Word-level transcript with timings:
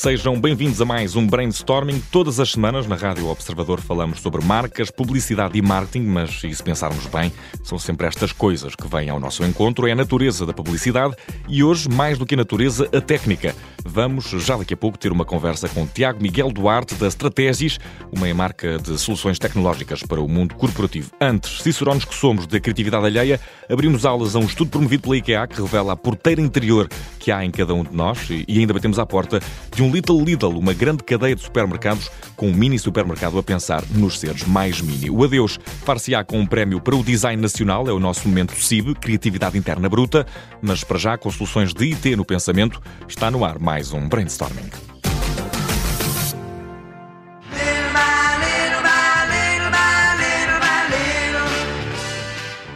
Sejam 0.00 0.40
bem-vindos 0.40 0.80
a 0.80 0.86
mais 0.86 1.14
um 1.14 1.26
Brainstorming. 1.26 2.02
Todas 2.10 2.40
as 2.40 2.52
semanas 2.52 2.86
na 2.86 2.96
Rádio 2.96 3.28
Observador 3.28 3.82
falamos 3.82 4.22
sobre 4.22 4.42
marcas, 4.42 4.90
publicidade 4.90 5.58
e 5.58 5.60
marketing, 5.60 6.06
mas 6.06 6.42
e 6.42 6.54
se 6.54 6.62
pensarmos 6.62 7.04
bem, 7.04 7.30
são 7.62 7.78
sempre 7.78 8.06
estas 8.06 8.32
coisas 8.32 8.74
que 8.74 8.88
vêm 8.88 9.10
ao 9.10 9.20
nosso 9.20 9.44
encontro. 9.44 9.86
É 9.86 9.92
a 9.92 9.94
natureza 9.94 10.46
da 10.46 10.54
publicidade 10.54 11.14
e 11.46 11.62
hoje, 11.62 11.86
mais 11.86 12.16
do 12.16 12.24
que 12.24 12.32
a 12.32 12.38
natureza, 12.38 12.88
a 12.96 13.00
técnica. 13.02 13.54
Vamos 13.84 14.24
já 14.24 14.56
daqui 14.56 14.72
a 14.72 14.76
pouco 14.76 14.98
ter 14.98 15.12
uma 15.12 15.26
conversa 15.26 15.68
com 15.68 15.86
Tiago 15.86 16.22
Miguel 16.22 16.50
Duarte 16.50 16.94
da 16.94 17.06
Strategis, 17.08 17.78
uma 18.10 18.32
marca 18.32 18.78
de 18.78 18.96
soluções 18.96 19.38
tecnológicas 19.38 20.02
para 20.02 20.20
o 20.22 20.26
mundo 20.26 20.54
corporativo. 20.54 21.10
Antes, 21.20 21.60
cicerones 21.60 22.06
que 22.06 22.14
somos 22.14 22.46
da 22.46 22.58
criatividade 22.58 23.04
alheia, 23.04 23.38
abrimos 23.68 24.06
aulas 24.06 24.34
a 24.34 24.38
um 24.38 24.46
estudo 24.46 24.70
promovido 24.70 25.02
pela 25.02 25.18
IKEA 25.18 25.46
que 25.46 25.60
revela 25.60 25.92
a 25.92 25.96
porteira 25.96 26.40
interior 26.40 26.88
que 27.20 27.30
há 27.30 27.44
em 27.44 27.50
cada 27.50 27.74
um 27.74 27.84
de 27.84 27.94
nós 27.94 28.28
e 28.30 28.58
ainda 28.58 28.72
batemos 28.72 28.98
à 28.98 29.06
porta 29.06 29.40
de 29.72 29.82
um 29.82 29.92
Little 29.92 30.24
Lidl, 30.24 30.58
uma 30.58 30.72
grande 30.72 31.04
cadeia 31.04 31.36
de 31.36 31.42
supermercados 31.42 32.10
com 32.34 32.48
um 32.48 32.54
mini 32.54 32.78
supermercado 32.78 33.38
a 33.38 33.42
pensar 33.42 33.84
nos 33.90 34.18
seres 34.18 34.44
mais 34.44 34.80
mini. 34.80 35.10
O 35.10 35.22
adeus 35.22 35.60
far-se-á 35.84 36.24
com 36.24 36.40
um 36.40 36.46
prémio 36.46 36.80
para 36.80 36.96
o 36.96 37.04
design 37.04 37.40
nacional, 37.40 37.86
é 37.86 37.92
o 37.92 38.00
nosso 38.00 38.26
momento 38.26 38.54
CIB, 38.54 38.94
Criatividade 38.94 39.58
Interna 39.58 39.88
Bruta, 39.88 40.26
mas 40.62 40.82
para 40.82 40.98
já 40.98 41.18
com 41.18 41.30
soluções 41.30 41.74
de 41.74 41.84
IT 41.84 42.16
no 42.16 42.24
pensamento, 42.24 42.80
está 43.06 43.30
no 43.30 43.44
ar 43.44 43.58
mais 43.58 43.92
um 43.92 44.08
brainstorming. 44.08 44.89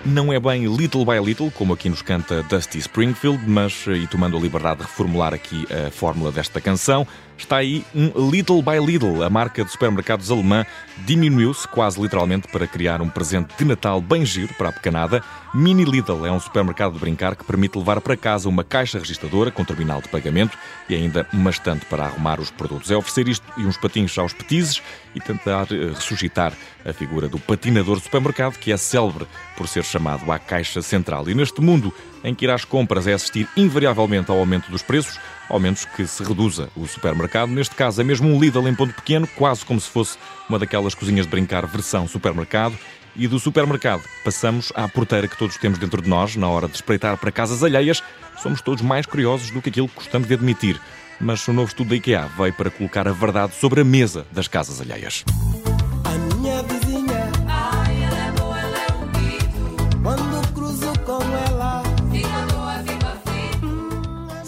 Não 0.06 0.30
é 0.30 0.38
bem 0.38 0.66
little 0.66 1.02
by 1.02 1.19
little, 1.19 1.50
como 1.50 1.72
aqui 1.72 1.88
nos 1.88 2.02
canta 2.02 2.42
Dusty 2.42 2.77
Springfield, 2.78 3.42
mas, 3.48 3.86
e 3.86 4.06
tomando 4.06 4.36
a 4.36 4.41
liberdade 4.41 4.80
de 4.80 4.83
reformular 4.83 5.33
aqui 5.33 5.66
a 5.72 5.91
fórmula 5.91 6.30
desta 6.30 6.60
canção, 6.60 7.06
está 7.37 7.57
aí 7.57 7.85
um 7.95 8.31
Little 8.31 8.63
by 8.63 8.79
Little. 8.79 9.23
A 9.23 9.31
marca 9.31 9.65
de 9.65 9.71
supermercados 9.71 10.31
alemã 10.31 10.65
diminuiu-se 11.05 11.67
quase 11.69 12.01
literalmente 12.01 12.49
para 12.49 12.67
criar 12.67 13.03
um 13.03 13.09
presente 13.09 13.55
de 13.57 13.65
Natal 13.65 14.01
bem 14.01 14.25
giro 14.25 14.53
para 14.55 14.69
a 14.69 14.73
pecanada. 14.73 15.23
Mini 15.55 15.85
Lidl 15.85 16.27
é 16.27 16.33
um 16.33 16.41
supermercado 16.41 16.95
de 16.95 16.99
brincar 16.99 17.37
que 17.37 17.45
permite 17.45 17.79
levar 17.79 18.01
para 18.01 18.17
casa 18.17 18.49
uma 18.49 18.65
caixa 18.65 18.99
registradora 18.99 19.51
com 19.51 19.65
terminal 19.65 20.01
de 20.01 20.09
pagamento 20.09 20.59
e 20.89 20.95
ainda 20.95 21.27
uma 21.33 21.51
estante 21.51 21.85
para 21.87 22.05
arrumar 22.05 22.41
os 22.41 22.51
produtos. 22.51 22.91
É 22.91 22.97
oferecer 22.97 23.29
isto 23.29 23.47
e 23.57 23.65
uns 23.65 23.77
patinhos 23.77 24.17
aos 24.19 24.33
petizes 24.33 24.83
e 25.15 25.21
tentar 25.21 25.67
eh, 25.71 25.93
ressuscitar 25.95 26.53
a 26.85 26.93
figura 26.93 27.29
do 27.29 27.39
patinador 27.39 27.99
de 27.99 28.05
supermercado 28.05 28.59
que 28.59 28.73
é 28.73 28.77
célebre 28.77 29.27
por 29.57 29.69
ser 29.69 29.85
chamado 29.85 30.31
à 30.31 30.39
caixa 30.39 30.83
central. 30.83 31.29
E 31.29 31.35
neste 31.35 31.61
mundo 31.61 31.95
em 32.25 32.34
que 32.34 32.47
ir 32.47 32.50
às 32.50 32.64
compras 32.64 33.06
é 33.06 33.12
assistir 33.12 33.47
invariavelmente 33.56 34.30
ao 34.30 34.39
aumento 34.39 34.70
dos 34.70 34.83
preços, 34.83 35.20
ao 35.48 35.61
menos 35.61 35.84
que 35.84 36.06
se 36.06 36.25
reduza 36.25 36.70
o 36.75 36.86
supermercado. 36.86 37.50
Neste 37.50 37.75
caso 37.75 38.00
é 38.00 38.05
mesmo 38.05 38.28
um 38.28 38.41
Lidl 38.41 38.66
em 38.66 38.75
ponto 38.75 38.94
pequeno, 38.94 39.28
quase 39.36 39.64
como 39.64 39.81
se 39.81 39.91
fosse 39.91 40.16
uma 40.48 40.58
daquelas 40.58 40.94
cozinhas 40.94 41.27
de 41.27 41.31
brincar 41.31 41.66
versão 41.66 42.08
supermercado. 42.08 42.77
E 43.14 43.28
do 43.28 43.39
supermercado 43.39 44.03
passamos 44.25 44.72
à 44.75 44.89
porteira 44.89 45.28
que 45.28 45.36
todos 45.36 45.56
temos 45.56 45.78
dentro 45.78 46.03
de 46.03 46.08
nós 46.08 46.34
na 46.34 46.48
hora 46.48 46.66
de 46.66 46.75
espreitar 46.75 47.16
para 47.16 47.31
casas 47.31 47.62
alheias. 47.62 48.03
Somos 48.42 48.61
todos 48.61 48.83
mais 48.83 49.06
curiosos 49.06 49.50
do 49.50 49.62
que 49.62 49.69
aquilo 49.69 49.88
que 49.88 49.94
gostamos 49.94 50.27
de 50.27 50.34
admitir. 50.34 50.81
Mas 51.20 51.47
o 51.47 51.53
novo 51.53 51.69
estudo 51.69 51.91
da 51.91 51.97
IKEA 51.97 52.28
veio 52.36 52.53
para 52.55 52.70
colocar 52.70 53.06
a 53.06 53.12
verdade 53.12 53.55
sobre 53.55 53.83
a 53.83 53.84
mesa 53.84 54.27
das 54.33 54.48
casas 54.48 54.81
alheias. 54.81 55.25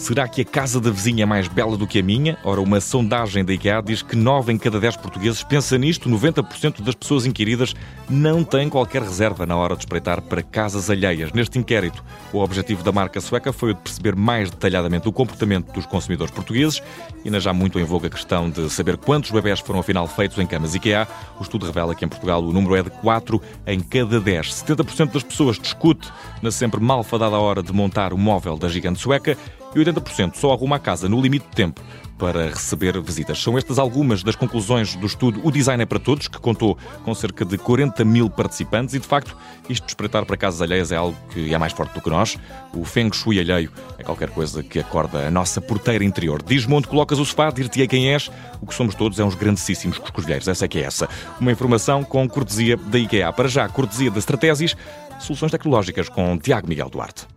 Será 0.07 0.25
que 0.25 0.39
a 0.39 0.45
casa 0.45 0.79
da 0.79 0.89
vizinha 0.89 1.23
é 1.23 1.25
mais 1.25 1.49
bela 1.49 1.75
do 1.75 1.85
que 1.85 1.99
a 1.99 2.01
minha? 2.01 2.37
Ora, 2.41 2.61
uma 2.61 2.79
sondagem 2.79 3.43
da 3.43 3.51
IKEA 3.51 3.81
diz 3.81 4.01
que 4.01 4.15
9 4.15 4.53
em 4.53 4.57
cada 4.57 4.79
10 4.79 4.95
portugueses 4.95 5.43
pensa 5.43 5.77
nisto. 5.77 6.09
90% 6.09 6.81
das 6.81 6.95
pessoas 6.95 7.25
inquiridas 7.25 7.75
não 8.09 8.41
têm 8.41 8.69
qualquer 8.69 9.01
reserva 9.01 9.45
na 9.45 9.57
hora 9.57 9.75
de 9.75 9.81
espreitar 9.81 10.21
para 10.21 10.41
casas 10.41 10.89
alheias. 10.89 11.33
Neste 11.33 11.59
inquérito, 11.59 12.05
o 12.31 12.39
objetivo 12.39 12.83
da 12.83 12.91
marca 12.93 13.19
sueca 13.19 13.51
foi 13.51 13.71
o 13.71 13.73
de 13.73 13.81
perceber 13.81 14.15
mais 14.15 14.49
detalhadamente 14.49 15.09
o 15.09 15.11
comportamento 15.11 15.73
dos 15.73 15.85
consumidores 15.85 16.33
portugueses 16.33 16.81
e 17.25 17.29
na 17.29 17.41
já 17.41 17.51
muito 17.51 17.77
em 17.77 17.83
voga 17.83 18.09
questão 18.09 18.49
de 18.49 18.69
saber 18.69 18.95
quantos 18.95 19.31
bebés 19.31 19.59
foram 19.59 19.81
afinal 19.81 20.07
feitos 20.07 20.37
em 20.37 20.47
camas 20.47 20.73
IKEA. 20.73 21.05
O 21.37 21.43
estudo 21.43 21.65
revela 21.65 21.93
que 21.93 22.05
em 22.05 22.07
Portugal 22.07 22.41
o 22.41 22.53
número 22.53 22.77
é 22.77 22.83
de 22.83 22.91
4 22.91 23.41
em 23.67 23.81
cada 23.81 24.21
10. 24.21 24.53
70% 24.53 25.11
das 25.11 25.23
pessoas 25.23 25.59
discute 25.59 26.09
na 26.41 26.51
sempre 26.51 26.79
malfadada 26.79 27.37
hora 27.37 27.63
de 27.63 27.73
montar 27.73 28.13
o 28.13 28.17
móvel 28.17 28.57
da 28.57 28.67
gigante 28.67 28.99
sueca 28.99 29.37
e 29.75 29.79
80% 29.79 30.35
só 30.35 30.53
arruma 30.53 30.77
a 30.77 30.79
casa 30.79 31.09
no 31.09 31.21
limite 31.21 31.45
de 31.49 31.55
tempo 31.55 31.81
para 32.17 32.47
receber 32.47 32.99
visitas. 33.01 33.41
São 33.41 33.57
estas 33.57 33.77
algumas 33.77 34.23
das 34.23 34.35
conclusões 34.35 34.95
do 34.95 35.05
estudo 35.05 35.39
O 35.43 35.51
Design 35.51 35.83
é 35.83 35.85
para 35.85 35.99
Todos, 35.99 36.27
que 36.27 36.39
contou 36.39 36.77
com 37.03 37.13
cerca 37.13 37.45
de 37.45 37.57
40 37.57 38.03
mil 38.03 38.29
participantes 38.29 38.95
e, 38.95 38.99
de 38.99 39.05
facto, 39.05 39.35
isto 39.69 39.83
de 39.83 39.91
espreitar 39.91 40.25
para 40.25 40.35
casas 40.35 40.61
alheias 40.61 40.91
é 40.91 40.95
algo 40.95 41.15
que 41.29 41.53
é 41.53 41.57
mais 41.57 41.73
forte 41.73 41.93
do 41.93 42.01
que 42.01 42.09
nós. 42.09 42.37
O 42.73 42.83
Feng 42.83 43.13
Shui 43.13 43.39
alheio 43.39 43.71
é 43.97 44.03
qualquer 44.03 44.29
coisa 44.29 44.63
que 44.63 44.79
acorda 44.79 45.27
a 45.27 45.31
nossa 45.31 45.61
porteira 45.61 46.03
interior. 46.03 46.41
Diz-me 46.41 46.73
onde 46.73 46.87
colocas 46.87 47.19
o 47.19 47.25
sofá, 47.25 47.51
dir-te-ei 47.51 47.87
quem 47.87 48.11
és. 48.11 48.31
O 48.61 48.65
que 48.65 48.73
somos 48.73 48.95
todos 48.95 49.19
é 49.19 49.23
uns 49.23 49.35
grandíssimos 49.35 49.97
coscolheiros. 49.99 50.47
Essa 50.47 50.65
é 50.65 50.67
que 50.67 50.79
é 50.79 50.83
essa. 50.83 51.07
Uma 51.39 51.51
informação 51.51 52.03
com 52.03 52.27
cortesia 52.27 52.77
da 52.77 52.97
IKEA. 52.97 53.31
Para 53.31 53.47
já, 53.47 53.67
cortesia 53.69 54.09
da 54.09 54.19
Estratégias, 54.19 54.75
soluções 55.19 55.51
tecnológicas 55.51 56.09
com 56.09 56.37
Tiago 56.37 56.67
Miguel 56.67 56.89
Duarte. 56.89 57.27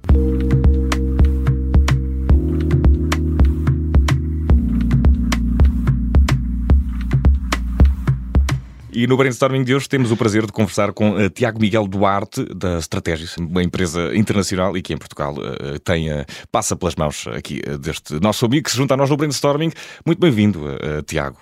E 8.92 9.06
no 9.06 9.16
brainstorming 9.16 9.62
de 9.62 9.74
hoje 9.74 9.88
temos 9.88 10.10
o 10.10 10.16
prazer 10.16 10.44
de 10.44 10.52
conversar 10.52 10.92
com 10.92 11.12
uh, 11.12 11.30
Tiago 11.30 11.60
Miguel 11.60 11.86
Duarte, 11.86 12.44
da 12.54 12.78
Strategies, 12.80 13.36
uma 13.38 13.62
empresa 13.62 14.14
internacional 14.14 14.76
e 14.76 14.82
que 14.82 14.92
em 14.92 14.98
Portugal 14.98 15.34
uh, 15.34 15.78
tem, 15.78 16.12
uh, 16.12 16.24
passa 16.50 16.76
pelas 16.76 16.97
mãos 16.97 17.26
aqui 17.28 17.62
deste 17.78 18.20
nosso 18.20 18.44
amigo 18.44 18.64
que 18.64 18.70
se 18.70 18.76
junta 18.76 18.94
a 18.94 18.97
nós 18.97 19.08
no 19.08 19.16
brainstorming. 19.16 19.70
Muito 20.04 20.18
bem-vindo, 20.18 20.60
Tiago. 21.06 21.38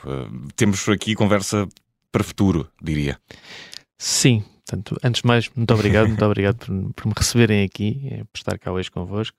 temos 0.55 0.88
aqui 0.88 1.15
conversa 1.15 1.66
para 2.12 2.22
futuro, 2.22 2.69
diria. 2.82 3.19
Sim, 3.99 4.44
Portanto, 4.69 4.99
antes 5.03 5.23
de 5.23 5.27
mais, 5.27 5.49
muito 5.56 5.73
obrigado, 5.73 6.09
muito 6.09 6.25
obrigado 6.27 6.56
por, 6.59 6.93
por, 6.93 7.06
me 7.06 7.15
receberem 7.17 7.65
aqui, 7.65 8.23
por 8.31 8.37
estar 8.37 8.59
cá 8.59 8.71
hoje 8.71 8.91
convosco. 8.91 9.34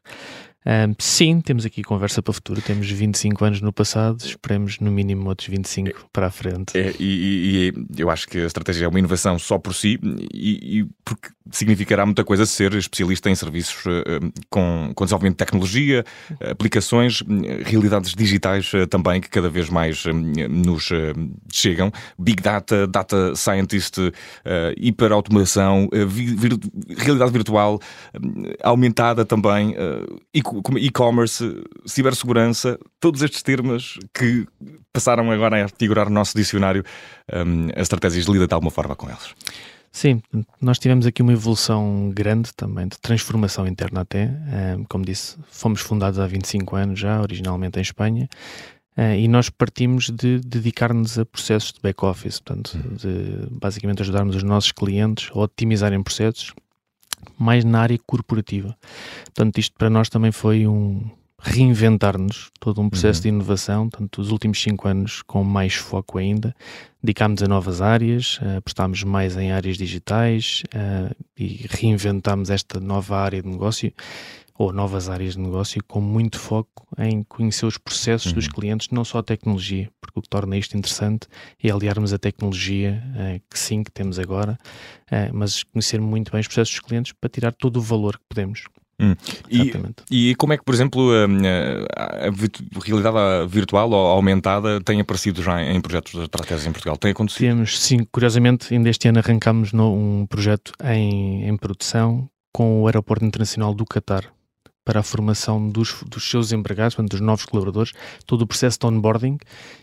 Um, 0.66 0.94
sim, 1.00 1.40
temos 1.40 1.66
aqui 1.66 1.82
conversa 1.84 2.22
para 2.22 2.32
o 2.32 2.34
futuro. 2.34 2.62
Temos 2.62 2.90
25 2.90 3.46
anos 3.46 3.62
no 3.62 3.72
passado, 3.72 4.20
esperemos 4.22 4.80
no 4.80 4.92
mínimo 4.92 5.30
outros 5.30 5.48
25 5.48 5.90
é, 5.90 5.94
para 6.12 6.28
a 6.28 6.32
frente. 6.32 6.78
É, 6.78 6.94
e, 7.00 7.74
e, 7.74 8.02
eu 8.02 8.10
acho 8.10 8.28
que 8.28 8.40
a 8.40 8.46
estratégia 8.46 8.86
é 8.86 8.88
uma 8.88 9.00
inovação 9.00 9.40
só 9.40 9.58
por 9.58 9.74
si, 9.74 10.00
e, 10.34 10.80
e 10.80 10.88
porque 11.06 11.30
significará 11.52 12.06
muita 12.06 12.24
coisa 12.24 12.46
ser 12.46 12.74
especialista 12.74 13.30
em 13.30 13.36
serviços 13.36 13.86
uh, 13.86 14.32
com, 14.50 14.92
com 14.94 15.04
desenvolvimento 15.04 15.34
de 15.34 15.38
tecnologia, 15.38 16.04
aplicações, 16.52 17.24
realidades 17.66 18.14
digitais 18.14 18.72
uh, 18.74 18.86
também, 18.88 19.22
que 19.22 19.30
cada 19.30 19.50
vez 19.50 19.70
mais 19.70 20.06
uh, 20.06 20.14
nos 20.14 20.90
chegam. 21.52 21.92
Big 22.18 22.42
Data, 22.42 22.88
Data 22.88 23.36
Scientist, 23.36 23.98
hiperautomação, 24.78 25.90
vir, 26.08 26.58
realidade 26.98 27.32
virtual 27.32 27.80
aumentada 28.64 29.26
também, 29.26 29.76
e 30.34 30.42
e-commerce, 30.78 31.64
cibersegurança, 31.86 32.80
todos 33.00 33.22
estes 33.22 33.42
termos 33.42 33.98
que 34.14 34.48
passaram 34.94 35.32
agora 35.32 35.66
a 35.66 35.68
figurar 35.68 36.08
no 36.08 36.16
nosso 36.16 36.36
dicionário, 36.36 36.84
um, 37.34 37.68
a 37.76 37.82
estratégia 37.82 38.24
lida 38.32 38.48
de 38.48 38.54
alguma 38.54 38.72
forma 38.72 38.96
com 38.96 39.08
eles. 39.08 39.36
Sim, 39.92 40.22
nós 40.62 40.78
tivemos 40.78 41.08
aqui 41.08 41.22
uma 41.22 41.34
evolução 41.34 42.12
grande 42.14 42.54
também, 42.54 42.88
de 42.88 42.98
transformação 43.00 43.66
interna 43.66 44.02
até. 44.02 44.30
Como 44.88 45.04
disse, 45.04 45.36
fomos 45.50 45.82
fundados 45.82 46.20
há 46.20 46.28
25 46.28 46.76
anos 46.76 47.00
já, 47.00 47.20
originalmente 47.20 47.80
em 47.80 47.82
Espanha, 47.82 48.30
Uh, 49.00 49.16
e 49.16 49.30
nós 49.30 49.50
partimos 49.50 50.10
de 50.10 50.40
dedicar-nos 50.40 51.18
a 51.18 51.26
processos 51.26 51.72
de 51.72 51.80
back-office, 51.82 52.42
portanto, 52.42 52.74
uhum. 52.76 52.96
de 52.98 53.48
basicamente 53.50 54.02
ajudarmos 54.02 54.36
os 54.36 54.44
nossos 54.44 54.74
clientes 54.74 55.30
a 55.34 55.40
otimizarem 55.40 56.04
processos 56.04 56.54
mais 57.38 57.64
na 57.64 57.82
área 57.82 58.00
corporativa. 58.06 58.76
Portanto, 59.26 59.58
isto 59.58 59.76
para 59.78 59.90
nós 59.90 60.10
também 60.10 60.32
foi 60.32 60.68
um 60.68 61.10
reinventar-nos, 61.42 62.52
todo 62.60 62.82
um 62.82 62.90
processo 62.90 63.20
uhum. 63.20 63.24
de 63.24 63.28
inovação, 63.30 63.90
tanto 63.90 64.22
os 64.22 64.32
últimos 64.32 64.62
cinco 64.62 64.88
anos 64.88 65.22
com 65.22 65.44
mais 65.44 65.76
foco 65.76 66.18
ainda, 66.18 66.56
dedicámos 67.02 67.42
a 67.42 67.48
novas 67.48 67.82
áreas, 67.82 68.38
uh, 68.38 68.58
apostámos 68.58 69.04
mais 69.04 69.38
em 69.38 69.52
áreas 69.52 69.78
digitais 69.78 70.64
uh, 70.76 71.16
e 71.38 71.66
reinventámos 71.70 72.50
esta 72.50 72.80
nova 72.80 73.18
área 73.18 73.42
de 73.42 73.48
negócio 73.48 73.94
ou 74.58 74.74
novas 74.74 75.08
áreas 75.08 75.36
de 75.36 75.40
negócio 75.40 75.82
com 75.88 76.02
muito 76.02 76.38
foco 76.38 76.86
em 76.98 77.24
conhecer 77.24 77.66
os 77.66 77.78
processos 77.78 78.28
uhum. 78.28 78.34
dos 78.34 78.48
clientes, 78.50 78.90
não 78.92 79.06
só 79.06 79.20
a 79.20 79.24
tecnologia, 79.24 79.90
porque 80.02 80.20
o 80.20 80.22
que 80.22 80.28
torna 80.28 80.58
isto 80.58 80.78
interessante 80.78 81.28
é 81.64 81.72
aliarmos 81.72 82.12
a 82.12 82.18
tecnologia, 82.18 83.02
uh, 83.16 83.42
que 83.50 83.58
sim, 83.58 83.82
que 83.82 83.92
temos 83.92 84.20
agora, 84.20 84.58
mas 85.34 85.64
conhecer 85.64 86.00
muito 86.00 86.32
bem 86.32 86.40
os 86.40 86.48
processos 86.48 86.76
dos 86.76 86.82
clientes 86.82 87.14
para 87.14 87.30
tirar 87.30 87.52
todo 87.52 87.78
o 87.78 87.82
valor 87.82 88.20
que 88.20 88.26
podemos. 88.30 88.66
Hum. 89.00 89.16
E, 89.50 89.72
e, 90.12 90.36
como 90.36 90.52
é 90.52 90.58
que, 90.58 90.64
por 90.64 90.74
exemplo, 90.74 91.10
a, 91.12 92.28
a, 92.28 92.80
realidade 92.86 93.48
virtual 93.48 93.90
ou 93.92 94.08
aumentada 94.08 94.82
tem 94.82 95.00
aparecido 95.00 95.42
já 95.42 95.64
em 95.64 95.80
projetos 95.80 96.12
de 96.12 96.22
estratégia 96.22 96.68
em 96.68 96.74
Portugal? 96.74 96.98
Tem 96.98 97.12
acontecido? 97.12 97.48
Temos, 97.48 97.80
sim. 97.80 98.06
Curiosamente, 98.12 98.74
ainda 98.74 98.90
este 98.90 99.08
ano 99.08 99.20
arrancámos 99.20 99.72
no, 99.72 99.94
um 99.94 100.26
projeto 100.26 100.74
em, 100.84 101.48
em 101.48 101.56
produção 101.56 102.30
com 102.52 102.82
o 102.82 102.88
Aeroporto 102.88 103.24
Internacional 103.24 103.74
do 103.74 103.86
Qatar 103.86 104.26
para 104.84 105.00
a 105.02 105.04
formação 105.04 105.70
dos, 105.70 106.04
dos 106.08 106.30
seus 106.30 106.52
empregados, 106.52 106.98
dos 107.10 107.22
novos 107.22 107.46
colaboradores, 107.46 107.94
todo 108.26 108.42
o 108.42 108.48
processo 108.48 108.80
de 108.80 108.86
onboarding 108.88 109.38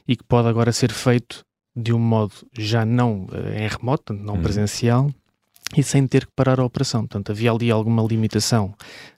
e 0.06 0.16
que 0.16 0.24
pode 0.24 0.48
agora 0.48 0.72
ser 0.72 0.92
feito 0.92 1.44
de 1.76 1.92
um 1.92 1.98
modo 1.98 2.34
já 2.58 2.84
não 2.84 3.26
eh, 3.32 3.64
em 3.64 3.69
remoto, 3.69 4.12
não 4.12 4.34
uhum. 4.34 4.42
presencial, 4.42 5.10
e 5.74 5.82
sem 5.82 6.06
ter 6.06 6.26
que 6.26 6.32
parar 6.36 6.60
a 6.60 6.64
operação. 6.64 7.00
Portanto, 7.00 7.30
havia 7.30 7.50
ali 7.50 7.70
alguma 7.70 8.02
limitação 8.02 8.74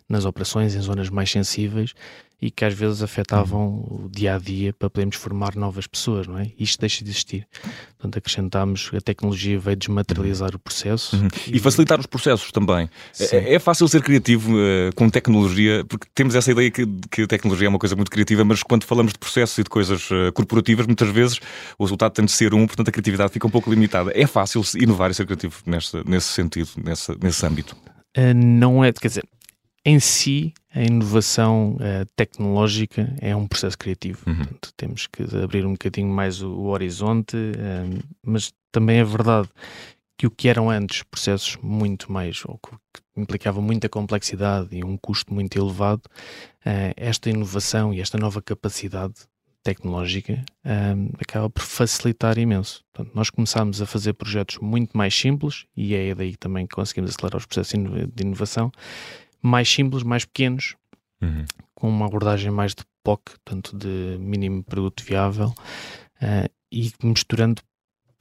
nas 0.09 0.25
operações 0.25 0.75
em 0.75 0.81
zonas 0.81 1.11
mais 1.11 1.31
sensíveis 1.31 1.95
e 2.41 2.51
que 2.51 2.65
às 2.65 2.73
vezes 2.73 3.03
afetavam 3.03 3.67
uhum. 3.67 4.05
o 4.07 4.09
dia 4.11 4.37
a 4.37 4.39
dia 4.39 4.73
para 4.73 4.89
podermos 4.89 5.17
formar 5.17 5.57
novas 5.57 5.87
pessoas, 5.87 6.27
não 6.27 6.39
é? 6.39 6.53
Isto 6.59 6.81
deixa 6.81 7.05
de 7.05 7.11
existir. 7.11 7.47
Portanto, 7.97 8.19
acrescentámos, 8.19 8.91
a 8.95 9.01
tecnologia 9.01 9.59
veio 9.59 9.77
desmaterializar 9.77 10.55
o 10.55 10.59
processo 10.59 11.17
uhum. 11.17 11.29
e... 11.49 11.57
e... 11.57 11.59
facilitar 11.59 11.99
os 11.99 12.07
processos 12.07 12.53
também. 12.53 12.89
É, 13.19 13.55
é, 13.55 13.59
fácil 13.59 13.89
ser 13.89 14.03
criativo 14.03 14.53
uh, 14.53 14.95
com 14.95 15.11
tecnologia, 15.11 15.85
porque 15.89 16.07
temos 16.15 16.37
essa 16.37 16.53
ideia 16.53 16.71
que, 16.71 16.87
que, 17.11 17.23
a 17.23 17.27
tecnologia 17.27 17.67
é 17.67 17.71
uma 17.71 17.79
coisa 17.79 17.97
muito 17.97 18.11
criativa, 18.11 18.45
mas 18.45 18.63
quando 18.63 18.85
falamos 18.85 19.13
de 19.13 19.19
processos 19.19 19.59
e 19.59 19.65
de 19.65 19.71
coisas 19.71 20.09
uh, 20.11 20.33
corporativas, 20.33 20.87
muitas 20.87 21.09
vezes 21.09 21.41
o 21.77 21.85
resultado 21.85 22.13
tem 22.13 22.25
de 22.25 22.31
ser 22.31 22.55
um, 22.55 22.67
portanto 22.67 22.89
a 22.89 22.93
criatividade 22.93 23.33
fica 23.33 23.49
um 23.49 23.51
pouco 23.51 23.69
limitada. 23.69 24.13
É 24.15 24.27
fácil 24.27 24.63
inovar 24.77 25.11
e 25.11 25.15
ser 25.15 25.27
criativo 25.27 25.57
nesse, 25.67 26.09
nesse 26.09 26.29
sentido, 26.29 26.69
nesse, 26.85 27.13
nesse 27.21 27.45
âmbito? 27.45 27.77
Uh, 28.17 28.33
não 28.35 28.85
é, 28.85 28.93
quer 28.93 29.09
dizer, 29.09 29.25
em 29.89 29.99
si, 29.99 30.53
a 30.75 30.83
inovação 30.83 31.77
uh, 31.77 32.05
tecnológica 32.15 33.11
é 33.23 33.35
um 33.35 33.49
processo 33.49 33.79
criativo. 33.79 34.23
Uhum. 34.27 34.37
Portanto, 34.37 34.73
temos 34.77 35.07
que 35.07 35.23
abrir 35.43 35.65
um 35.65 35.73
bocadinho 35.73 36.09
mais 36.09 36.43
o, 36.43 36.51
o 36.51 36.67
horizonte, 36.67 37.35
uh, 37.35 38.05
mas 38.23 38.53
também 38.71 38.99
é 38.99 39.05
verdade 39.05 39.49
que 40.19 40.27
o 40.27 40.31
que 40.31 40.47
eram 40.47 40.69
antes 40.69 41.03
processos 41.05 41.57
muito 41.63 42.13
mais, 42.13 42.43
ou 42.45 42.59
que 42.59 43.01
implicavam 43.17 43.63
muita 43.63 43.89
complexidade 43.89 44.77
e 44.77 44.85
um 44.85 44.99
custo 44.99 45.33
muito 45.33 45.59
elevado, 45.59 46.03
uh, 46.67 46.93
esta 46.95 47.31
inovação 47.31 47.95
e 47.95 48.03
esta 48.03 48.19
nova 48.19 48.43
capacidade 48.43 49.15
tecnológica 49.63 50.45
acaba 51.21 51.51
por 51.51 51.63
facilitar 51.63 52.39
imenso. 52.39 52.83
Portanto, 52.93 53.15
nós 53.15 53.29
começámos 53.29 53.83
a 53.83 53.87
fazer 53.87 54.15
projetos 54.15 54.59
muito 54.59 54.97
mais 54.97 55.15
simples 55.15 55.67
e 55.77 55.95
é 55.95 56.15
daí 56.15 56.37
também 56.37 56.67
que 56.67 56.75
conseguimos 56.75 57.11
acelerar 57.11 57.37
os 57.37 57.45
processos 57.45 57.79
de 58.15 58.23
inovação 58.23 58.73
mais 59.43 59.69
simples, 59.69 60.03
mais 60.03 60.25
pequenos, 60.25 60.77
uhum. 61.21 61.45
com 61.75 61.89
uma 61.89 62.07
abordagem 62.07 62.51
mais 62.51 62.75
de 62.75 62.85
POC, 63.03 63.37
tanto 63.45 63.77
de 63.77 64.17
mínimo 64.19 64.63
produto 64.63 65.03
viável, 65.05 65.49
uh, 65.49 66.51
e 66.71 66.93
misturando 67.03 67.63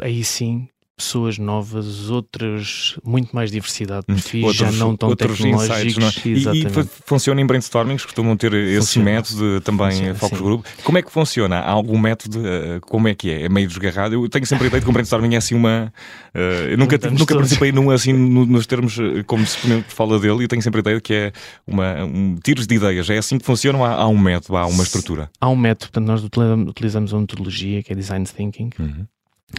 aí 0.01 0.23
sim 0.23 0.69
pessoas 0.97 1.37
novas, 1.37 2.09
outras, 2.09 2.97
muito 3.05 3.35
mais 3.35 3.51
diversidade 3.51 4.03
de 4.07 4.15
perfis, 4.15 4.43
outros, 4.43 4.57
já 4.57 4.71
não 4.71 4.95
tão 4.95 5.15
tecnológicos. 5.15 5.83
Insights, 5.83 5.97
não 5.97 6.07
é? 6.07 6.55
E, 6.55 6.63
e, 6.63 6.89
funciona 7.05 7.39
em 7.39 7.45
brainstormings, 7.45 8.03
costumam 8.03 8.35
ter 8.35 8.51
esse 8.53 8.97
método 8.97 9.61
também 9.61 9.91
funciona, 9.91 10.15
focus 10.15 10.37
sim. 10.39 10.43
group. 10.43 10.65
Como 10.83 10.97
é 10.97 11.03
que 11.03 11.11
funciona? 11.11 11.59
Há 11.59 11.69
algum 11.69 11.99
método? 11.99 12.39
Uh, 12.39 12.81
como 12.81 13.07
é 13.07 13.13
que 13.13 13.29
é? 13.29 13.43
É 13.43 13.49
meio 13.49 13.67
desgarrado? 13.67 14.15
Eu 14.15 14.27
tenho 14.27 14.47
sempre 14.47 14.65
a 14.65 14.67
ideia 14.69 14.79
de 14.79 14.85
que 14.85 14.89
o 14.89 14.93
brainstorming 14.93 15.35
é 15.35 15.37
assim 15.37 15.53
uma... 15.53 15.93
Uh, 16.33 16.71
eu 16.71 16.77
nunca, 16.79 16.97
nunca 17.11 17.35
participei 17.35 17.71
num 17.71 17.91
assim 17.91 18.11
no, 18.13 18.45
nos 18.45 18.65
termos 18.65 18.97
eh, 18.97 19.23
como 19.23 19.45
se 19.45 19.83
fala 19.89 20.19
dele 20.19 20.45
e 20.45 20.47
tenho 20.47 20.63
sempre 20.63 20.79
a 20.79 20.81
ideia 20.81 20.95
de 20.95 21.01
que 21.03 21.13
é 21.13 21.31
uma, 21.67 22.03
um 22.05 22.35
tiros 22.43 22.65
de 22.65 22.73
ideias. 22.73 23.07
É 23.09 23.19
assim 23.19 23.37
que 23.37 23.45
funciona 23.45 23.77
ou 23.77 23.85
há, 23.85 23.93
há 23.93 24.07
um 24.07 24.17
método, 24.17 24.57
há 24.57 24.65
uma 24.65 24.83
estrutura? 24.83 25.29
Há 25.39 25.47
um 25.47 25.55
método, 25.55 25.91
portanto 25.91 26.07
nós 26.07 26.23
utilizamos 26.67 27.13
uma 27.13 27.21
metodologia 27.21 27.83
que 27.83 27.93
é 27.93 27.95
Design 27.95 28.25
Thinking, 28.25 28.71
uhum 28.79 29.05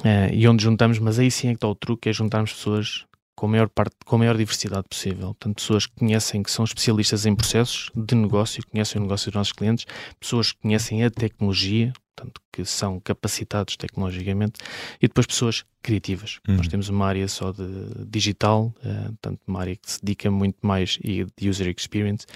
Uh, 0.01 0.33
e 0.33 0.47
onde 0.47 0.63
juntamos, 0.63 0.99
mas 0.99 1.19
aí 1.19 1.31
sim 1.31 1.49
é 1.49 1.51
que 1.51 1.57
está 1.57 1.69
o 1.69 1.75
truque, 1.75 2.09
é 2.09 2.13
juntarmos 2.13 2.53
pessoas 2.53 3.07
com 3.39 3.47
a 3.47 3.49
maior 3.49 3.69
parte, 3.69 3.95
com 4.05 4.17
a 4.17 4.19
maior 4.19 4.37
diversidade 4.37 4.89
possível. 4.89 5.29
Portanto, 5.29 5.57
pessoas 5.57 5.87
que 5.87 5.95
conhecem, 5.95 6.43
que 6.43 6.51
são 6.51 6.65
especialistas 6.65 7.25
em 7.25 7.37
processos 7.37 7.91
de 7.95 8.15
negócio, 8.17 8.63
conhecem 8.67 9.01
o 9.01 9.05
negócio 9.05 9.31
dos 9.31 9.37
nossos 9.37 9.53
clientes, 9.53 9.87
pessoas 10.19 10.51
que 10.51 10.59
conhecem 10.61 11.05
a 11.05 11.11
tecnologia, 11.11 11.93
portanto, 12.17 12.41
que 12.53 12.65
são 12.65 12.99
capacitados 12.99 13.77
tecnologicamente, 13.77 14.59
e 15.01 15.07
depois 15.07 15.25
pessoas 15.25 15.65
criativas. 15.81 16.41
Uhum. 16.49 16.57
Nós 16.57 16.67
temos 16.67 16.89
uma 16.89 17.07
área 17.07 17.29
só 17.29 17.53
de 17.53 17.65
digital, 18.09 18.75
uh, 18.85 19.05
portanto, 19.05 19.41
uma 19.47 19.61
área 19.61 19.77
que 19.77 19.89
se 19.89 20.01
dedica 20.03 20.31
muito 20.33 20.59
mais 20.61 20.99
e 21.01 21.25
de 21.37 21.49
user 21.49 21.69
experience, 21.69 22.27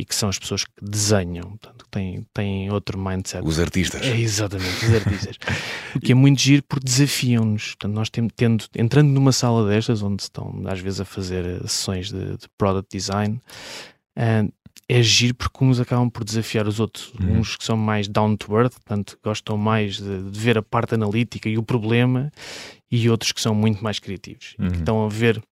e 0.00 0.04
que 0.04 0.14
são 0.14 0.30
as 0.30 0.38
pessoas 0.38 0.64
que 0.64 0.72
desenham, 0.80 1.50
portanto, 1.50 1.84
que 1.84 1.90
têm, 1.90 2.26
têm 2.32 2.70
outro 2.70 2.98
mindset. 2.98 3.46
Os 3.46 3.60
artistas. 3.60 4.00
É, 4.00 4.16
exatamente, 4.16 4.86
os 4.86 4.94
artistas. 4.94 5.36
o 5.94 6.00
que 6.00 6.12
é 6.12 6.14
muito 6.14 6.40
giro 6.40 6.62
porque 6.66 6.86
desafiam-nos. 6.86 7.74
Portanto, 7.74 7.92
nós 7.92 8.08
temos, 8.08 8.32
tendo, 8.34 8.64
entrando 8.74 9.10
numa 9.10 9.30
sala 9.30 9.68
destas, 9.68 10.02
onde 10.02 10.22
estão 10.22 10.62
às 10.64 10.80
vezes 10.80 11.02
a 11.02 11.04
fazer 11.04 11.60
sessões 11.68 12.10
de, 12.10 12.38
de 12.38 12.48
product 12.56 12.96
design, 12.96 13.38
uh, 14.16 14.50
é 14.88 15.02
giro 15.02 15.34
porque 15.34 15.62
uns 15.62 15.78
acabam 15.78 16.08
por 16.08 16.24
desafiar 16.24 16.66
os 16.66 16.80
outros. 16.80 17.12
Uhum. 17.20 17.40
Uns 17.40 17.56
que 17.56 17.64
são 17.64 17.76
mais 17.76 18.08
down 18.08 18.36
to 18.36 18.56
earth, 18.56 18.72
portanto, 18.72 19.18
gostam 19.22 19.58
mais 19.58 19.98
de, 19.98 20.30
de, 20.30 20.40
ver 20.40 20.56
a 20.56 20.62
parte 20.62 20.94
analítica 20.94 21.46
e 21.46 21.58
o 21.58 21.62
problema, 21.62 22.32
e 22.90 23.10
outros 23.10 23.32
que 23.32 23.40
são 23.42 23.54
muito 23.54 23.84
mais 23.84 23.98
criativos. 23.98 24.54
Uhum. 24.58 24.70
que 24.70 24.76
estão 24.78 25.04
a 25.04 25.08
ver 25.10 25.42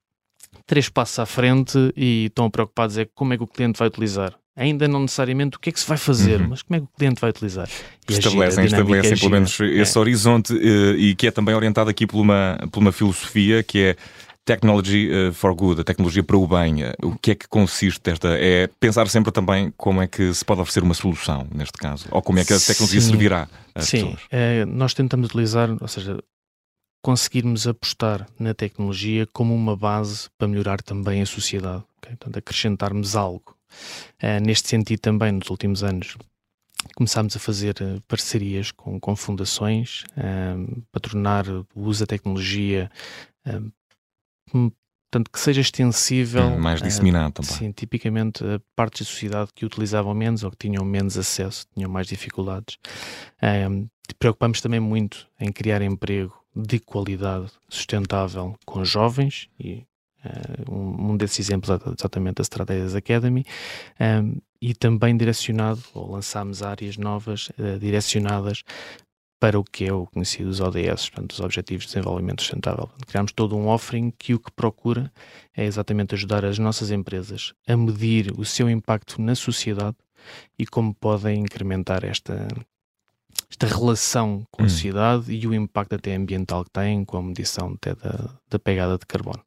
três 0.67 0.89
passos 0.89 1.19
à 1.19 1.27
frente 1.27 1.93
e 1.97 2.27
estão 2.27 2.51
preocupados 2.51 2.99
é 2.99 3.07
como 3.15 3.33
é 3.33 3.37
que 3.37 3.43
o 3.43 3.47
cliente 3.47 3.79
vai 3.79 3.89
utilizar. 3.89 4.35
Ainda 4.57 4.89
não 4.89 5.01
necessariamente 5.03 5.57
o 5.57 5.61
que 5.61 5.71
é 5.71 5.73
que 5.73 5.79
se 5.79 5.87
vai 5.87 5.97
fazer, 5.97 6.41
uhum. 6.41 6.49
mas 6.49 6.63
como 6.63 6.77
é 6.77 6.81
que 6.81 6.87
o 6.87 6.99
cliente 6.99 7.21
vai 7.21 7.31
utilizar. 7.31 7.69
E 8.09 8.13
estabelecem, 8.13 8.65
estabelecem 8.65 9.13
é 9.13 9.17
pelo 9.17 9.31
menos 9.31 9.61
esse 9.61 9.97
é. 9.97 10.01
horizonte 10.01 10.53
eh, 10.53 10.97
e 10.99 11.15
que 11.15 11.29
é 11.29 11.31
também 11.31 11.55
orientado 11.55 11.89
aqui 11.89 12.09
por 12.09 12.21
uma, 12.21 12.59
por 12.73 12.81
uma 12.81 12.91
filosofia 12.91 13.63
que 13.63 13.79
é 13.79 13.97
Technology 14.49 15.11
eh, 15.13 15.31
for 15.31 15.55
Good, 15.55 15.83
a 15.83 15.85
tecnologia 15.85 16.25
para 16.25 16.37
o 16.37 16.47
bem. 16.47 16.83
Eh, 16.83 16.95
o 17.03 17.17
que 17.19 17.33
é 17.33 17.35
que 17.35 17.47
consiste 17.47 18.11
esta? 18.11 18.29
É 18.31 18.67
pensar 18.81 19.07
sempre 19.09 19.31
também 19.31 19.73
como 19.77 20.01
é 20.01 20.07
que 20.07 20.33
se 20.33 20.43
pode 20.43 20.63
oferecer 20.63 20.83
uma 20.83 20.95
solução, 20.95 21.47
neste 21.55 21.77
caso, 21.79 22.07
ou 22.11 22.23
como 22.23 22.39
é 22.39 22.45
que 22.45 22.55
a 22.55 22.59
tecnologia 22.59 23.01
Sim. 23.01 23.11
servirá 23.11 23.47
às 23.75 23.85
Sim. 23.85 23.99
pessoas. 23.99 24.21
É, 24.31 24.65
nós 24.65 24.95
tentamos 24.95 25.29
utilizar, 25.29 25.71
ou 25.79 25.87
seja, 25.87 26.19
conseguirmos 27.09 27.67
apostar 27.67 28.29
na 28.39 28.53
tecnologia 28.53 29.27
como 29.33 29.55
uma 29.55 29.75
base 29.75 30.29
para 30.37 30.47
melhorar 30.47 30.83
também 30.83 31.23
a 31.23 31.27
sociedade, 31.27 31.83
okay? 31.97 32.15
portanto, 32.15 32.37
acrescentarmos 32.37 33.17
algo. 33.17 33.57
É, 34.19 34.39
neste 34.39 34.69
sentido, 34.69 35.01
também, 35.01 35.33
nos 35.33 35.49
últimos 35.49 35.83
anos, 35.83 36.19
começámos 36.95 37.35
a 37.35 37.39
fazer 37.39 37.77
parcerias 38.07 38.71
com, 38.73 39.01
com 39.01 39.17
fundações 39.17 40.05
para 40.93 41.01
tornar 41.01 41.49
o 41.49 41.67
uso 41.77 42.01
da 42.01 42.07
tecnologia 42.07 42.91
Portanto, 45.11 45.31
que 45.33 45.41
seja 45.41 45.63
extensível. 45.63 46.45
Hum, 46.45 46.59
mais 46.59 46.83
disseminado 46.83 47.31
uh, 47.31 47.33
também. 47.33 47.51
Sim, 47.51 47.73
tipicamente 47.73 48.45
uh, 48.45 48.61
partes 48.77 49.07
da 49.07 49.11
sociedade 49.11 49.51
que 49.55 49.65
utilizavam 49.65 50.13
menos 50.13 50.45
ou 50.45 50.51
que 50.51 50.59
tinham 50.59 50.85
menos 50.85 51.17
acesso, 51.17 51.67
tinham 51.75 51.91
mais 51.91 52.07
dificuldades. 52.07 52.77
Uh, 53.43 53.89
preocupamos 54.19 54.61
também 54.61 54.81
muito 54.81 55.27
em 55.41 55.51
criar 55.51 55.81
emprego 55.81 56.39
de 56.59 56.81
qualidade 56.81 57.53
sustentável 57.69 58.57
com 58.67 58.85
jovens 58.85 59.49
e 59.61 59.85
uh, 60.25 60.75
um, 60.75 61.17
desses 61.17 61.39
exemplos 61.39 61.71
é 61.71 61.79
exatamente 61.97 62.41
a 62.41 62.43
Strategies 62.43 62.97
Academy 62.97 63.45
um, 64.01 64.41
e 64.61 64.75
também 64.75 65.17
direcionado, 65.17 65.81
ou 65.95 66.11
lançámos 66.11 66.63
áreas 66.63 66.97
novas 66.97 67.51
uh, 67.51 67.79
direcionadas 67.79 68.65
para 69.41 69.57
o 69.57 69.63
que 69.63 69.85
é 69.85 69.93
o 69.93 70.05
conhecido 70.07 70.51
os 70.51 70.59
ODS, 70.61 71.11
portanto, 71.11 71.31
os 71.31 71.41
Objetivos 71.41 71.85
de 71.85 71.93
Desenvolvimento 71.93 72.43
Sustentável. 72.43 72.91
Criamos 73.07 73.31
todo 73.31 73.57
um 73.57 73.69
offering 73.69 74.13
que 74.19 74.35
o 74.35 74.41
que 74.41 74.51
procura 74.51 75.13
é 75.57 75.65
exatamente 75.65 76.17
ajudar 76.17 76.45
as 76.45 76.59
nossas 76.59 76.91
empresas 76.91 77.55
a 77.65 77.77
medir 77.77 78.33
o 78.37 78.45
seu 78.45 78.69
impacto 78.69 79.23
na 79.23 79.37
sociedade 79.37 79.97
e 80.59 80.67
como 80.67 80.93
podem 80.93 81.39
incrementar 81.39 82.05
esta, 82.05 82.49
esta 83.51 83.67
relação 83.67 84.45
com 84.51 84.63
a 84.63 84.67
hum. 84.67 84.69
sociedade 84.69 85.33
e 85.33 85.47
o 85.47 85.55
impacto 85.55 85.95
até 85.95 86.15
ambiental 86.15 86.65
que 86.65 86.71
tem, 86.71 87.05
com 87.05 87.17
a 87.17 87.23
medição 87.23 87.75
até 87.75 87.95
da, 87.95 88.31
da 88.51 88.59
pegada 88.59 88.99
de 88.99 89.07
carbono. 89.07 89.41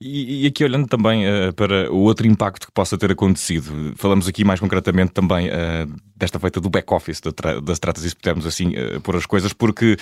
E, 0.00 0.44
e 0.44 0.46
aqui 0.46 0.64
olhando 0.64 0.86
também 0.86 1.24
uh, 1.26 1.52
para 1.52 1.92
o 1.92 1.98
outro 1.98 2.26
impacto 2.26 2.66
que 2.66 2.72
possa 2.72 2.96
ter 2.96 3.10
acontecido, 3.12 3.92
falamos 3.96 4.26
aqui 4.26 4.44
mais 4.44 4.60
concretamente 4.60 5.12
também 5.12 5.48
uh, 5.48 5.92
desta 6.16 6.38
feita 6.38 6.60
do 6.60 6.70
back-office 6.70 7.20
da, 7.20 7.60
das 7.60 7.78
tratas, 7.78 8.02
se 8.02 8.16
pudermos 8.16 8.46
assim 8.46 8.72
uh, 8.76 9.00
pôr 9.00 9.16
as 9.16 9.26
coisas, 9.26 9.52
porque 9.52 9.96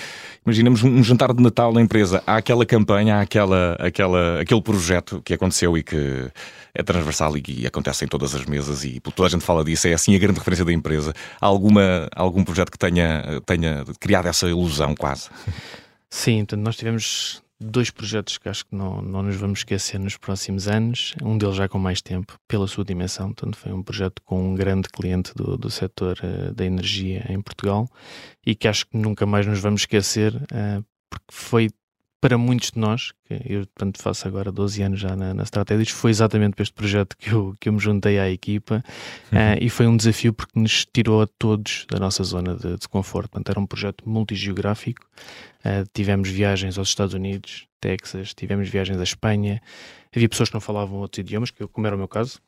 imaginemos 0.44 0.82
um, 0.82 0.88
um, 0.88 1.02
jantar 1.02 1.32
de 1.32 1.42
Natal 1.42 1.72
na 1.72 1.80
empresa, 1.80 2.22
há 2.26 2.36
aquela 2.36 2.64
campanha, 2.64 3.16
há 3.16 3.20
aquela, 3.22 3.74
aquela, 3.80 4.40
aquele 4.40 4.62
projeto 4.62 5.20
que 5.24 5.34
aconteceu 5.34 5.76
e 5.76 5.82
que 5.82 6.30
é 6.74 6.82
transversal 6.82 7.36
e, 7.36 7.42
e 7.48 7.66
acontece 7.66 8.04
em 8.04 8.08
todas 8.08 8.34
as 8.34 8.44
mesas 8.44 8.84
e 8.84 9.00
toda 9.00 9.26
a 9.26 9.30
gente 9.30 9.44
fala 9.44 9.64
disso, 9.64 9.88
é 9.88 9.94
assim 9.94 10.14
a 10.14 10.18
grande 10.18 10.38
referência 10.38 10.64
da 10.64 10.72
empresa. 10.72 11.12
Há 11.40 11.46
alguma, 11.46 12.08
algum 12.14 12.44
projeto 12.44 12.70
que 12.70 12.78
tenha, 12.78 13.40
tenha 13.46 13.84
criado 14.00 14.26
essa 14.26 14.48
ilusão 14.48 14.94
quase? 14.94 15.30
Sim, 16.10 16.38
então 16.40 16.58
nós 16.58 16.76
tivemos 16.76 17.42
dois 17.58 17.90
projetos 17.90 18.36
que 18.36 18.48
acho 18.48 18.66
que 18.66 18.74
não, 18.74 19.00
não 19.00 19.22
nos 19.22 19.36
vamos 19.36 19.60
esquecer 19.60 19.98
nos 19.98 20.16
próximos 20.16 20.68
anos, 20.68 21.14
um 21.22 21.38
deles 21.38 21.56
já 21.56 21.68
com 21.68 21.78
mais 21.78 22.02
tempo, 22.02 22.38
pela 22.46 22.66
sua 22.66 22.84
dimensão, 22.84 23.32
portanto 23.32 23.56
foi 23.56 23.72
um 23.72 23.82
projeto 23.82 24.20
com 24.22 24.50
um 24.50 24.54
grande 24.54 24.88
cliente 24.88 25.32
do, 25.34 25.56
do 25.56 25.70
setor 25.70 26.18
uh, 26.22 26.52
da 26.52 26.64
energia 26.64 27.24
em 27.28 27.40
Portugal 27.40 27.88
e 28.44 28.54
que 28.54 28.68
acho 28.68 28.86
que 28.86 28.96
nunca 28.96 29.24
mais 29.24 29.46
nos 29.46 29.60
vamos 29.60 29.82
esquecer, 29.82 30.34
uh, 30.34 30.84
porque 31.08 31.26
foi 31.30 31.70
para 32.20 32.38
muitos 32.38 32.70
de 32.70 32.78
nós, 32.78 33.12
que 33.24 33.34
eu 33.44 33.66
portanto, 33.66 34.02
faço 34.02 34.26
agora 34.26 34.50
12 34.50 34.82
anos 34.82 35.00
já 35.00 35.14
na, 35.14 35.34
na 35.34 35.42
Strategies, 35.42 35.90
foi 35.90 36.10
exatamente 36.10 36.54
para 36.54 36.62
este 36.62 36.74
projeto 36.74 37.16
que 37.16 37.30
eu, 37.30 37.54
que 37.60 37.68
eu 37.68 37.72
me 37.72 37.78
juntei 37.78 38.18
à 38.18 38.30
equipa 38.30 38.82
uhum. 39.30 39.38
uh, 39.38 39.58
e 39.60 39.68
foi 39.68 39.86
um 39.86 39.96
desafio 39.96 40.32
porque 40.32 40.58
nos 40.58 40.86
tirou 40.86 41.22
a 41.22 41.26
todos 41.26 41.86
da 41.90 41.98
nossa 41.98 42.24
zona 42.24 42.54
de, 42.54 42.76
de 42.76 42.88
conforto. 42.88 43.30
Portanto, 43.30 43.50
era 43.50 43.60
um 43.60 43.66
projeto 43.66 44.08
multigeográfico, 44.08 45.06
uh, 45.60 45.88
tivemos 45.92 46.28
viagens 46.28 46.78
aos 46.78 46.88
Estados 46.88 47.14
Unidos, 47.14 47.66
Texas, 47.80 48.32
tivemos 48.34 48.68
viagens 48.68 48.98
à 48.98 49.04
Espanha, 49.04 49.60
havia 50.14 50.28
pessoas 50.28 50.48
que 50.48 50.54
não 50.54 50.60
falavam 50.60 50.98
outros 50.98 51.18
idiomas, 51.18 51.50
que 51.50 51.62
eu, 51.62 51.68
como 51.68 51.86
era 51.86 51.94
o 51.94 51.98
meu 51.98 52.08
caso, 52.08 52.40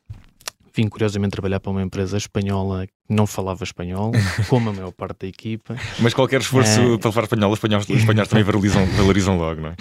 vim 0.75 0.87
curiosamente 0.87 1.31
trabalhar 1.31 1.59
para 1.59 1.71
uma 1.71 1.81
empresa 1.81 2.17
espanhola 2.17 2.87
que 2.87 2.93
não 3.09 3.25
falava 3.25 3.63
espanhol, 3.63 4.11
como 4.47 4.69
a 4.69 4.73
maior 4.73 4.91
parte 4.91 5.21
da 5.21 5.27
equipa. 5.27 5.75
Mas 5.99 6.13
qualquer 6.13 6.41
esforço 6.41 6.79
é... 6.79 6.97
para 6.97 7.11
falar 7.11 7.25
espanhol, 7.25 7.51
os 7.51 7.57
espanhóis, 7.57 7.89
espanhóis 7.89 8.27
também 8.27 8.43
valorizam, 8.43 8.85
valorizam 8.97 9.37
logo, 9.37 9.61
não 9.61 9.69
é? 9.69 9.75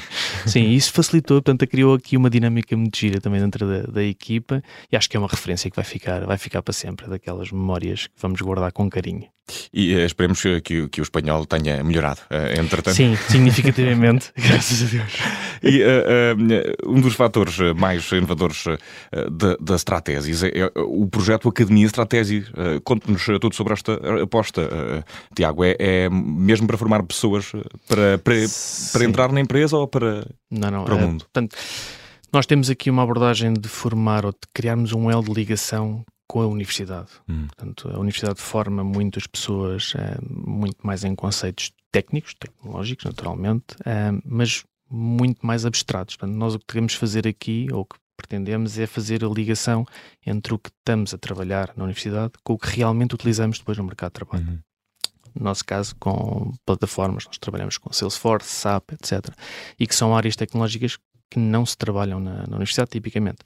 Sim, 0.47 0.71
isso 0.71 0.93
facilitou, 0.93 1.43
portanto, 1.43 1.67
criou 1.67 1.95
aqui 1.95 2.17
uma 2.17 2.31
dinâmica 2.31 2.77
muito 2.77 2.97
gira 2.97 3.21
também 3.21 3.41
dentro 3.41 3.67
da, 3.67 3.83
da, 3.83 4.03
equipa 4.03 4.63
e 4.91 4.97
acho 4.97 5.09
que 5.09 5.17
é 5.17 5.21
uma 5.21 5.29
referência 5.29 5.71
que 5.71 5.77
vai 5.77 5.85
ficar, 5.85 6.25
vai 6.25 6.39
ficar 6.39 6.63
para 6.63 6.73
sempre, 6.73 7.07
daquelas 7.09 7.51
memórias 7.51 8.07
que 8.07 8.21
vamos 8.21 8.41
guardar 8.41 8.73
com 8.73 8.89
carinho. 8.89 9.29
E 9.73 9.95
uh, 9.95 10.01
esperemos 10.01 10.43
que, 10.63 10.89
que, 10.89 11.01
o 11.01 11.03
espanhol 11.03 11.47
tenha 11.47 11.83
melhorado, 11.83 12.21
uh, 12.31 12.61
entretanto. 12.61 12.95
Sim, 12.95 13.17
significativamente, 13.29 14.31
graças 14.37 14.83
a 14.83 14.97
Deus. 14.97 15.13
E 15.63 15.83
uh, 15.83 16.91
um 16.91 17.01
dos 17.01 17.15
fatores 17.15 17.59
mais 17.77 18.11
inovadores 18.13 18.65
da, 19.31 19.57
da 19.61 19.77
Stratesis 19.77 20.43
é, 20.43 20.49
é, 20.49 20.73
o 20.77 21.07
projeto 21.07 21.49
Academia 21.49 21.87
Stratesis. 21.87 22.51
Conte-nos 22.85 23.25
tudo 23.41 23.55
sobre 23.55 23.73
esta 23.73 23.95
aposta, 24.23 24.69
Tiago. 25.35 25.65
É, 25.65 25.77
é, 25.79 26.09
mesmo 26.09 26.67
para 26.67 26.77
formar 26.77 27.03
pessoas 27.03 27.51
para, 27.89 28.19
para, 28.19 28.35
para 28.93 29.05
entrar 29.05 29.33
na 29.33 29.41
empresa 29.41 29.77
ou 29.77 29.89
para, 29.89 30.27
não, 30.51 30.71
não, 30.71 30.85
para 30.85 30.95
o 30.95 30.99
mundo? 30.99 31.25
Portanto, 31.25 31.57
nós 32.33 32.47
temos 32.47 32.69
aqui 32.69 32.91
uma 32.91 33.03
abordagem 33.03 33.53
de 33.55 33.69
formar 33.69 34.25
ou 34.25 34.33
de 34.33 34.39
criarmos 34.53 34.93
um 34.93 35.11
elo 35.11 35.25
de 35.25 35.33
ligação 35.33 36.05
com 36.27 36.43
a 36.43 36.47
universidade. 36.47 37.09
Hum. 37.29 37.47
Portanto, 37.47 37.89
a 37.89 37.99
universidade 37.99 38.41
forma 38.41 38.85
muitas 38.85 39.27
pessoas 39.27 39.95
uh, 39.95 40.19
muito 40.21 40.87
mais 40.87 41.03
em 41.05 41.15
conceitos 41.15 41.73
técnicos, 41.91 42.35
tecnológicos, 42.35 43.07
naturalmente, 43.07 43.75
uh, 43.81 44.21
mas 44.25 44.63
muito 44.91 45.45
mais 45.45 45.65
abstratos. 45.65 46.17
Portanto, 46.17 46.37
nós 46.37 46.55
o 46.55 46.59
que 46.59 46.67
queremos 46.67 46.95
fazer 46.95 47.27
aqui, 47.27 47.69
ou 47.73 47.81
o 47.81 47.85
que 47.87 47.97
pretendemos, 48.17 48.79
é 48.79 48.87
fazer 48.87 49.25
a 49.25 49.29
ligação 49.29 49.87
entre 50.27 50.53
o 50.53 50.59
que 50.59 50.69
estamos 50.69 51.15
a 51.15 51.19
trabalhar 51.19 51.73
na 51.77 51.85
universidade 51.85 52.33
com 52.45 52.53
o 52.53 52.59
que 52.59 52.77
realmente 52.77 53.15
utilizamos 53.15 53.59
depois 53.59 53.79
no 53.79 53.85
mercado 53.85 54.11
de 54.11 54.15
trabalho. 54.15 54.47
Uhum. 54.49 54.59
No 55.39 55.45
nosso 55.45 55.65
caso, 55.65 55.95
com 55.97 56.53
plataformas, 56.67 57.25
nós 57.27 57.39
trabalhamos 57.39 57.79
com 57.79 57.93
Salesforce, 57.93 58.49
SAP, 58.49 58.93
etc. 58.93 59.33
E 59.79 59.87
que 59.87 59.95
são 59.95 60.17
áreas 60.17 60.35
tecnológicas 60.35 60.99
que 61.31 61.39
não 61.39 61.65
se 61.65 61.77
trabalham 61.77 62.19
na, 62.19 62.47
na, 62.47 62.57
universidade, 62.57 62.91
tipicamente. 62.91 63.39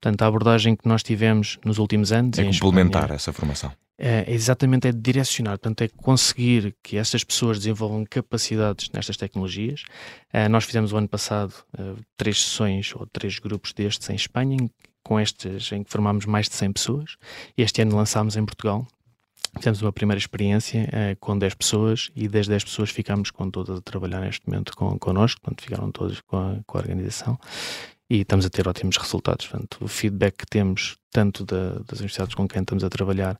Portanto, 0.00 0.22
a 0.22 0.26
abordagem 0.26 0.76
que 0.76 0.88
nós 0.88 1.02
tivemos 1.02 1.58
nos 1.64 1.78
últimos 1.78 2.12
anos... 2.12 2.38
É 2.38 2.44
complementar 2.44 3.02
Espanha, 3.02 3.16
essa 3.16 3.32
formação. 3.32 3.72
É, 3.98 4.30
exatamente, 4.30 4.86
é 4.86 4.92
direcionar, 4.92 5.52
portanto, 5.58 5.82
é 5.82 5.88
conseguir 5.88 6.76
que 6.82 6.96
essas 6.96 7.24
pessoas 7.24 7.58
desenvolvam 7.58 8.04
capacidades 8.04 8.90
nestas 8.92 9.16
tecnologias. 9.16 9.82
Uh, 10.32 10.48
nós 10.50 10.64
fizemos 10.64 10.92
o 10.92 10.96
ano 10.96 11.08
passado 11.08 11.54
uh, 11.78 11.96
três 12.16 12.42
sessões 12.42 12.94
ou 12.94 13.06
três 13.06 13.38
grupos 13.38 13.72
destes 13.72 14.08
em 14.10 14.14
Espanha, 14.14 14.56
em, 14.60 14.70
com 15.02 15.18
estes 15.18 15.72
em 15.72 15.82
que 15.82 15.90
formámos 15.90 16.26
mais 16.26 16.48
de 16.48 16.54
100 16.54 16.72
pessoas. 16.72 17.16
Este 17.56 17.82
ano 17.82 17.96
lançámos 17.96 18.36
em 18.36 18.44
Portugal 18.44 18.86
Fizemos 19.58 19.80
uma 19.82 19.92
primeira 19.92 20.18
experiência 20.18 20.88
uh, 20.88 21.16
com 21.18 21.36
10 21.38 21.54
pessoas 21.54 22.10
e 22.14 22.28
das 22.28 22.46
10 22.46 22.64
pessoas 22.64 22.90
ficámos 22.90 23.30
com 23.30 23.50
todas 23.50 23.78
a 23.78 23.80
trabalhar 23.80 24.20
neste 24.20 24.46
momento 24.48 24.76
com, 24.76 24.98
connosco, 24.98 25.40
portanto 25.40 25.62
ficaram 25.62 25.90
todos 25.90 26.20
com 26.20 26.36
a, 26.36 26.56
com 26.66 26.78
a 26.78 26.80
organização 26.80 27.38
e 28.08 28.20
estamos 28.20 28.44
a 28.46 28.50
ter 28.50 28.68
ótimos 28.68 28.96
resultados. 28.96 29.46
Portanto, 29.46 29.78
o 29.80 29.88
feedback 29.88 30.36
que 30.38 30.46
temos, 30.46 30.96
tanto 31.10 31.44
da, 31.44 31.70
das 31.86 31.98
universidades 31.98 32.34
com 32.34 32.46
quem 32.46 32.62
estamos 32.62 32.84
a 32.84 32.90
trabalhar, 32.90 33.38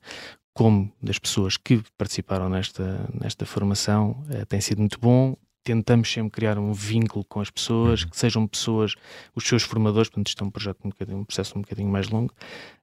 como 0.53 0.91
das 1.01 1.19
pessoas 1.19 1.55
que 1.55 1.83
participaram 1.97 2.49
nesta, 2.49 3.07
nesta 3.13 3.45
formação, 3.45 4.23
uh, 4.29 4.45
tem 4.47 4.59
sido 4.59 4.79
muito 4.79 4.99
bom 4.99 5.35
tentamos 5.67 6.09
sempre 6.09 6.31
criar 6.31 6.57
um 6.57 6.71
vínculo 6.71 7.25
com 7.25 7.41
as 7.41 7.49
pessoas, 7.49 8.03
uhum. 8.03 8.09
que 8.09 8.17
sejam 8.17 8.47
pessoas, 8.47 8.95
os 9.35 9.45
seus 9.45 9.63
formadores, 9.63 10.07
portanto 10.07 10.29
isto 10.29 10.41
é 10.41 10.47
um 10.47 10.49
projeto 10.49 10.79
um, 10.85 11.17
um 11.17 11.25
processo 11.25 11.57
um 11.57 11.61
bocadinho 11.61 11.89
mais 11.89 12.07
longo, 12.07 12.33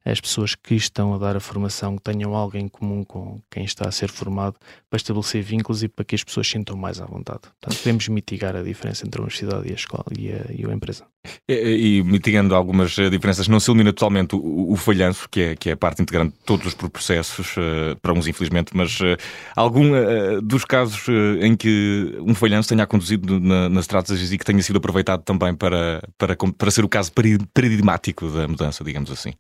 as 0.05 0.21
pessoas 0.21 0.55
que 0.55 0.75
estão 0.75 1.15
a 1.15 1.19
dar 1.19 1.37
a 1.37 1.41
formação, 1.41 1.97
tenham 1.97 2.35
algo 2.35 2.57
em 2.57 2.69
comum 2.69 3.03
com 3.05 3.41
quem 3.51 3.65
está 3.65 3.89
a 3.89 3.93
ser 3.93 4.11
formado, 4.11 4.57
para 4.91 4.99
estabelecer 4.99 5.43
vínculos 5.43 5.83
e 5.83 5.89
para 5.89 6.05
que 6.05 6.15
as 6.15 6.23
pessoas 6.23 6.47
sintam 6.47 6.77
mais 6.77 7.01
à 7.01 7.07
vontade. 7.07 7.41
Portanto, 7.61 7.79
podemos 7.79 8.09
mitigar 8.09 8.55
a 8.55 8.63
diferença 8.63 9.07
entre 9.07 9.21
a 9.21 9.25
universidade 9.25 9.69
e 9.69 9.73
a 9.73 9.75
escola 9.75 10.05
e 10.17 10.31
a, 10.31 10.45
e 10.51 10.71
a 10.71 10.75
empresa. 10.75 11.07
E, 11.49 11.99
e, 11.99 12.03
mitigando 12.03 12.55
algumas 12.55 12.91
diferenças, 12.91 13.49
não 13.49 13.59
se 13.59 13.71
elimina 13.71 13.93
totalmente 13.93 14.37
o, 14.37 14.73
o 14.73 14.77
falhanço, 14.77 15.27
que 15.31 15.41
é, 15.41 15.57
que 15.57 15.71
é 15.71 15.77
parte 15.77 16.03
integrante 16.03 16.35
de 16.37 16.45
todos 16.45 16.67
os 16.67 16.75
processos, 16.75 17.57
uh, 17.57 17.97
para 18.03 18.13
uns 18.13 18.27
infelizmente, 18.27 18.73
mas 18.75 19.01
uh, 19.01 19.17
algum 19.57 19.93
uh, 19.93 20.43
dos 20.43 20.67
casos 20.67 21.07
em 21.41 21.57
que 21.57 22.15
um 22.21 22.35
falhanço 22.35 22.69
tenha 22.69 22.87
conduzido 22.87 23.41
na, 23.41 23.71
nas 23.71 23.85
estratégias 23.85 24.33
e 24.33 24.39
que 24.39 24.45
tenha 24.45 24.63
sido 24.63 24.77
aproveitado 24.77 25.23
também 25.23 25.55
para, 25.55 26.03
para, 26.19 26.37
para 26.37 26.71
ser 26.71 26.85
o 26.85 26.89
caso 26.89 27.11
paradigmático 27.55 28.29
da 28.29 28.47
mudança, 28.47 28.85
digamos 28.85 29.11
assim? 29.11 29.33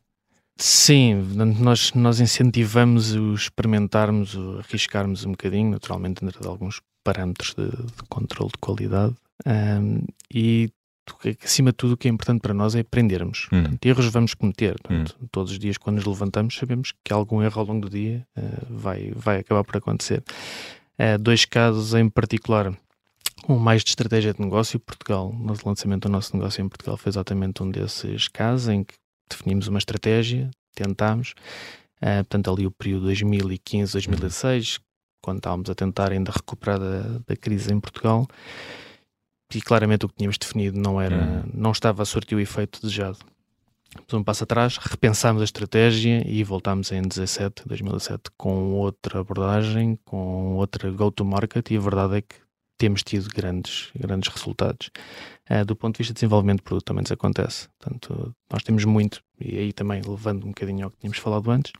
Sim, 0.56 1.14
nós, 1.58 1.92
nós 1.94 2.20
incentivamos 2.20 3.14
o 3.14 3.34
experimentarmos, 3.34 4.34
o 4.34 4.58
arriscarmos 4.58 5.24
um 5.24 5.32
bocadinho, 5.32 5.70
naturalmente 5.70 6.24
dentro 6.24 6.40
de 6.40 6.46
alguns 6.46 6.80
parâmetros 7.02 7.54
de, 7.54 7.68
de 7.68 8.02
controle 8.08 8.50
de 8.50 8.58
qualidade 8.58 9.14
um, 9.46 10.04
e 10.32 10.70
acima 11.44 11.70
de 11.70 11.76
tudo 11.76 11.92
o 11.92 11.96
que 11.96 12.08
é 12.08 12.10
importante 12.10 12.40
para 12.40 12.54
nós 12.54 12.74
é 12.74 12.80
aprendermos. 12.80 13.48
Hum. 13.52 13.62
Portanto, 13.62 13.86
erros 13.86 14.06
vamos 14.06 14.34
cometer. 14.34 14.76
Portanto, 14.80 15.16
hum. 15.20 15.26
Todos 15.30 15.52
os 15.52 15.58
dias 15.58 15.76
quando 15.76 15.96
nos 15.96 16.06
levantamos 16.06 16.56
sabemos 16.56 16.94
que 17.04 17.12
algum 17.12 17.42
erro 17.42 17.60
ao 17.60 17.66
longo 17.66 17.88
do 17.88 17.90
dia 17.90 18.26
uh, 18.36 18.66
vai, 18.70 19.12
vai 19.14 19.40
acabar 19.40 19.64
por 19.64 19.76
acontecer. 19.76 20.22
Uh, 20.98 21.18
dois 21.18 21.44
casos 21.44 21.94
em 21.94 22.08
particular 22.08 22.72
um 23.48 23.58
mais 23.58 23.82
de 23.82 23.90
estratégia 23.90 24.32
de 24.32 24.40
negócio. 24.40 24.80
Portugal, 24.80 25.34
no 25.36 25.54
lançamento 25.66 26.08
do 26.08 26.12
nosso 26.12 26.34
negócio 26.34 26.64
em 26.64 26.68
Portugal, 26.68 26.96
foi 26.96 27.10
exatamente 27.10 27.62
um 27.62 27.70
desses 27.70 28.28
casos 28.28 28.68
em 28.68 28.84
que 28.84 28.94
definimos 29.28 29.68
uma 29.68 29.78
estratégia, 29.78 30.50
tentámos, 30.74 31.34
uh, 32.02 32.24
portanto, 32.24 32.50
ali 32.50 32.66
o 32.66 32.70
período 32.70 33.04
2015, 33.06 33.92
2016, 33.92 34.80
quando 35.22 35.38
estávamos 35.38 35.70
a 35.70 35.74
tentar 35.74 36.12
ainda 36.12 36.30
recuperar 36.30 36.78
da, 36.78 37.18
da 37.26 37.36
crise 37.36 37.72
em 37.72 37.80
Portugal, 37.80 38.26
e 39.54 39.60
claramente 39.60 40.04
o 40.04 40.08
que 40.08 40.16
tínhamos 40.16 40.36
definido 40.36 40.78
não 40.78 41.00
era, 41.00 41.16
uhum. 41.16 41.42
não 41.54 41.72
estava 41.72 42.02
a 42.02 42.06
sortir 42.06 42.34
o 42.34 42.40
efeito 42.40 42.80
desejado. 42.80 43.18
Então, 44.02 44.18
um 44.18 44.24
passo 44.24 44.42
atrás, 44.42 44.76
repensámos 44.76 45.40
a 45.40 45.44
estratégia 45.44 46.22
e 46.26 46.42
voltámos 46.42 46.90
em 46.90 47.00
17, 47.00 47.62
2017 47.66 48.22
com 48.36 48.72
outra 48.72 49.20
abordagem, 49.20 49.98
com 50.04 50.56
outra 50.56 50.90
go-to-market 50.90 51.70
e 51.70 51.76
a 51.76 51.80
verdade 51.80 52.16
é 52.16 52.22
que 52.22 52.36
temos 52.76 53.02
tido 53.02 53.28
grandes, 53.28 53.90
grandes 53.94 54.32
resultados. 54.32 54.90
Uh, 55.50 55.64
do 55.64 55.76
ponto 55.76 55.94
de 55.94 55.98
vista 55.98 56.14
de 56.14 56.20
desenvolvimento 56.20 56.58
de 56.58 56.62
produto 56.62 56.86
também 56.86 57.02
nos 57.02 57.12
acontece. 57.12 57.68
Portanto, 57.78 58.34
nós 58.50 58.62
temos 58.62 58.84
muito, 58.86 59.22
e 59.38 59.58
aí 59.58 59.72
também 59.74 60.00
levando 60.06 60.44
um 60.44 60.48
bocadinho 60.48 60.86
ao 60.86 60.90
que 60.90 60.98
tínhamos 60.98 61.18
falado 61.18 61.50
antes, 61.50 61.72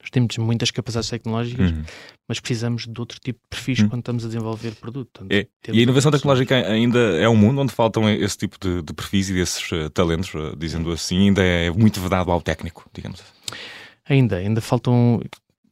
nós 0.00 0.10
temos 0.10 0.36
muitas 0.38 0.70
capacidades 0.70 1.08
tecnológicas, 1.08 1.70
uhum. 1.70 1.84
mas 2.28 2.40
precisamos 2.40 2.86
de 2.86 3.00
outro 3.00 3.18
tipo 3.20 3.38
de 3.38 3.48
perfis 3.48 3.80
uhum. 3.80 3.88
quando 3.88 4.00
estamos 4.00 4.24
a 4.24 4.28
desenvolver 4.28 4.74
produto. 4.76 5.10
Portanto, 5.12 5.32
é. 5.32 5.46
E 5.68 5.78
a 5.78 5.82
inovação 5.82 6.10
tecnológica 6.10 6.54
ainda 6.54 6.98
é 6.98 7.28
um 7.28 7.36
mundo 7.36 7.60
onde 7.60 7.72
faltam 7.72 8.08
esse 8.08 8.36
tipo 8.36 8.56
de, 8.60 8.82
de 8.82 8.92
perfis 8.92 9.30
e 9.30 9.34
desses 9.34 9.70
uh, 9.72 9.90
talentos, 9.90 10.32
uh, 10.34 10.56
dizendo 10.56 10.90
assim, 10.90 11.28
ainda 11.28 11.42
é 11.42 11.70
muito 11.70 12.00
vedado 12.00 12.30
ao 12.30 12.40
técnico, 12.40 12.88
digamos 12.94 13.20
assim. 13.20 13.58
Ainda, 14.08 14.36
ainda 14.36 14.60
faltam 14.60 15.20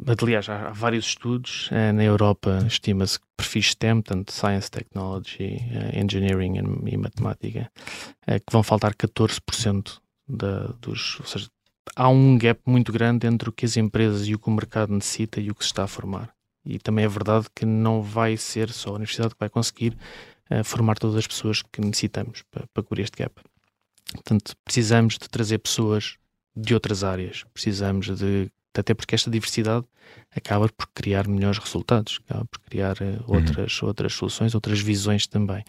Aliás, 0.06 0.48
há, 0.48 0.70
vários 0.70 1.06
estudos. 1.06 1.68
Eh, 1.72 1.92
na 1.92 2.04
Europa 2.04 2.64
estima-se 2.66 3.18
que 3.18 3.26
perfis 3.36 3.70
STEM, 3.70 4.02
tanto 4.02 4.32
Science, 4.32 4.70
Technology, 4.70 5.56
eh, 5.70 6.00
Engineering 6.00 6.56
e 6.86 6.96
Matemática, 6.96 7.70
eh, 8.26 8.38
que 8.38 8.52
vão 8.52 8.62
faltar 8.62 8.94
14% 8.94 10.00
da, 10.28 10.68
dos. 10.80 11.18
Ou 11.20 11.26
seja, 11.26 11.48
há 11.96 12.08
um 12.08 12.38
gap 12.38 12.60
muito 12.64 12.92
grande 12.92 13.26
entre 13.26 13.48
o 13.48 13.52
que 13.52 13.64
as 13.64 13.76
empresas 13.76 14.28
e 14.28 14.34
o 14.34 14.38
que 14.38 14.48
o 14.48 14.52
mercado 14.52 14.92
necessita 14.92 15.40
e 15.40 15.50
o 15.50 15.54
que 15.54 15.64
se 15.64 15.70
está 15.70 15.84
a 15.84 15.88
formar. 15.88 16.32
E 16.64 16.78
também 16.78 17.04
é 17.04 17.08
verdade 17.08 17.46
que 17.54 17.66
não 17.66 18.02
vai 18.02 18.36
ser 18.36 18.70
só 18.70 18.90
a 18.90 18.94
universidade 18.94 19.34
que 19.34 19.40
vai 19.40 19.48
conseguir 19.48 19.96
formar 20.64 20.98
todas 20.98 21.16
as 21.16 21.26
pessoas 21.26 21.60
que 21.62 21.80
necessitamos 21.80 22.42
para, 22.50 22.66
para 22.72 22.82
cobrir 22.82 23.02
este 23.02 23.22
gap. 23.22 23.34
Portanto, 24.12 24.54
precisamos 24.64 25.14
de 25.14 25.28
trazer 25.28 25.58
pessoas 25.58 26.16
de 26.56 26.74
outras 26.74 27.04
áreas, 27.04 27.44
precisamos 27.52 28.06
de 28.18 28.50
até 28.76 28.94
porque 28.94 29.14
esta 29.14 29.30
diversidade 29.30 29.84
acaba 30.34 30.68
por 30.68 30.86
criar 30.94 31.26
melhores 31.26 31.58
resultados, 31.58 32.20
acaba 32.24 32.44
por 32.46 32.60
criar 32.60 32.96
uh, 33.00 33.24
outras, 33.26 33.80
uhum. 33.80 33.88
outras 33.88 34.12
soluções, 34.14 34.54
outras 34.54 34.80
visões 34.80 35.26
também. 35.26 35.62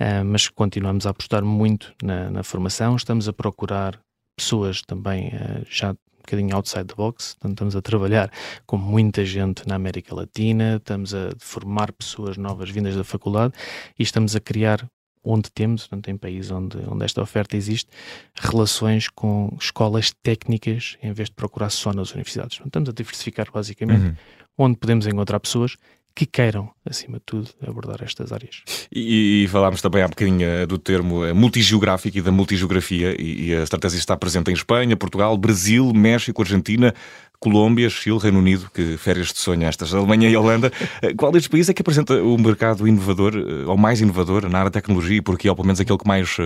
uh, 0.00 0.24
mas 0.24 0.48
continuamos 0.48 1.06
a 1.06 1.10
apostar 1.10 1.44
muito 1.44 1.92
na, 2.02 2.30
na, 2.30 2.42
formação, 2.42 2.96
estamos 2.96 3.28
a 3.28 3.32
procurar 3.32 3.98
pessoas 4.36 4.82
também 4.82 5.28
uh, 5.28 5.66
já 5.68 5.92
um 5.92 6.24
bocadinho 6.24 6.56
outside 6.56 6.86
the 6.86 6.94
box, 6.94 7.34
portanto, 7.34 7.52
estamos 7.52 7.76
a 7.76 7.82
trabalhar 7.82 8.30
com 8.64 8.78
muita 8.78 9.24
gente 9.26 9.68
na 9.68 9.74
América 9.74 10.14
Latina, 10.14 10.76
estamos 10.76 11.14
a 11.14 11.30
formar 11.38 11.92
pessoas 11.92 12.38
novas 12.38 12.70
vindas 12.70 12.96
da 12.96 13.04
faculdade 13.04 13.52
e 13.98 14.02
estamos 14.02 14.34
a 14.34 14.40
criar 14.40 14.88
onde 15.24 15.50
temos, 15.50 15.86
portanto, 15.86 16.08
em 16.08 16.16
países 16.16 16.50
onde, 16.50 16.78
onde 16.88 17.04
esta 17.04 17.22
oferta 17.22 17.56
existe, 17.56 17.90
relações 18.34 19.08
com 19.08 19.56
escolas 19.58 20.12
técnicas 20.22 20.98
em 21.02 21.12
vez 21.12 21.30
de 21.30 21.34
procurar 21.34 21.70
só 21.70 21.92
nas 21.92 22.12
universidades. 22.12 22.58
Portanto, 22.58 22.66
estamos 22.68 22.88
a 22.90 22.92
diversificar 22.92 23.50
basicamente 23.52 24.06
uhum. 24.06 24.14
onde 24.58 24.76
podemos 24.78 25.06
encontrar 25.06 25.40
pessoas 25.40 25.76
que 26.14 26.26
queiram, 26.26 26.70
acima 26.88 27.18
de 27.18 27.24
tudo, 27.26 27.50
abordar 27.66 28.02
estas 28.02 28.30
áreas. 28.30 28.62
E, 28.94 29.44
e 29.44 29.48
falámos 29.48 29.82
também 29.82 30.02
há 30.02 30.08
bocadinho 30.08 30.42
eh, 30.42 30.64
do 30.64 30.78
termo 30.78 31.24
eh, 31.24 31.32
multigeográfico 31.32 32.16
e 32.16 32.22
da 32.22 32.30
multigeografia, 32.30 33.20
e, 33.20 33.48
e 33.48 33.54
a 33.54 33.62
estratégia 33.62 33.98
está 33.98 34.16
presente 34.16 34.50
em 34.50 34.54
Espanha, 34.54 34.96
Portugal, 34.96 35.36
Brasil, 35.36 35.92
México, 35.92 36.40
Argentina, 36.40 36.94
Colômbia, 37.40 37.90
Chile, 37.90 38.18
Reino 38.18 38.38
Unido, 38.38 38.70
que 38.72 38.96
férias 38.96 39.32
de 39.32 39.38
sonho 39.40 39.64
estas, 39.64 39.92
Alemanha 39.92 40.28
e 40.30 40.36
Holanda. 40.36 40.70
Eh, 41.02 41.12
qual 41.14 41.32
destes 41.32 41.48
países 41.48 41.70
é 41.70 41.74
que 41.74 41.82
apresenta 41.82 42.14
o 42.22 42.38
mercado 42.38 42.86
inovador, 42.86 43.34
ou 43.66 43.76
mais 43.76 44.00
inovador, 44.00 44.48
na 44.48 44.58
área 44.60 44.70
da 44.70 44.80
tecnologia, 44.80 45.16
e 45.16 45.22
porque 45.22 45.48
ou 45.48 45.56
pelo 45.56 45.66
menos 45.66 45.80
aquele 45.80 45.98
que 45.98 46.06
mais 46.06 46.36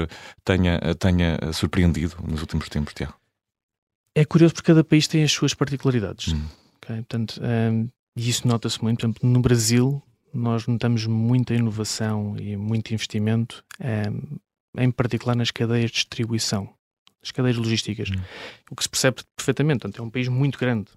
tenha, 0.44 0.80
tenha 0.98 1.38
surpreendido 1.52 2.16
nos 2.26 2.40
últimos 2.40 2.68
tempos, 2.68 2.94
Tiago? 2.94 3.14
É 4.14 4.24
curioso 4.24 4.54
porque 4.54 4.66
cada 4.66 4.82
país 4.82 5.06
tem 5.06 5.22
as 5.22 5.30
suas 5.30 5.52
particularidades. 5.54 6.32
Hum. 6.32 6.42
Okay? 6.82 6.96
Portanto, 6.96 7.40
um, 7.42 7.88
e 8.18 8.28
isso 8.28 8.48
nota-se 8.48 8.82
muito. 8.82 8.98
Por 8.98 9.06
exemplo, 9.06 9.30
no 9.30 9.40
Brasil, 9.40 10.02
nós 10.34 10.66
notamos 10.66 11.06
muita 11.06 11.54
inovação 11.54 12.36
e 12.36 12.56
muito 12.56 12.92
investimento, 12.92 13.64
é, 13.78 14.02
em 14.76 14.90
particular 14.90 15.36
nas 15.36 15.52
cadeias 15.52 15.92
de 15.92 15.98
distribuição, 15.98 16.68
nas 17.22 17.30
cadeias 17.30 17.56
logísticas. 17.56 18.10
Hum. 18.10 18.20
O 18.72 18.74
que 18.74 18.82
se 18.82 18.88
percebe 18.88 19.22
perfeitamente. 19.36 19.82
Portanto, 19.82 20.02
é 20.02 20.04
um 20.04 20.10
país 20.10 20.26
muito 20.26 20.58
grande. 20.58 20.90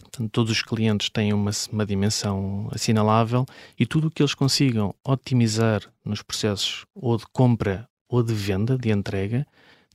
Portanto, 0.00 0.30
todos 0.30 0.52
os 0.52 0.62
clientes 0.62 1.10
têm 1.10 1.32
uma, 1.32 1.50
uma 1.72 1.84
dimensão 1.84 2.68
assinalável 2.72 3.44
e 3.76 3.84
tudo 3.84 4.06
o 4.06 4.10
que 4.10 4.22
eles 4.22 4.34
consigam 4.34 4.94
otimizar 5.04 5.82
nos 6.04 6.22
processos 6.22 6.86
ou 6.94 7.16
de 7.16 7.26
compra 7.32 7.88
ou 8.08 8.22
de 8.22 8.32
venda, 8.32 8.78
de 8.78 8.92
entrega, 8.92 9.44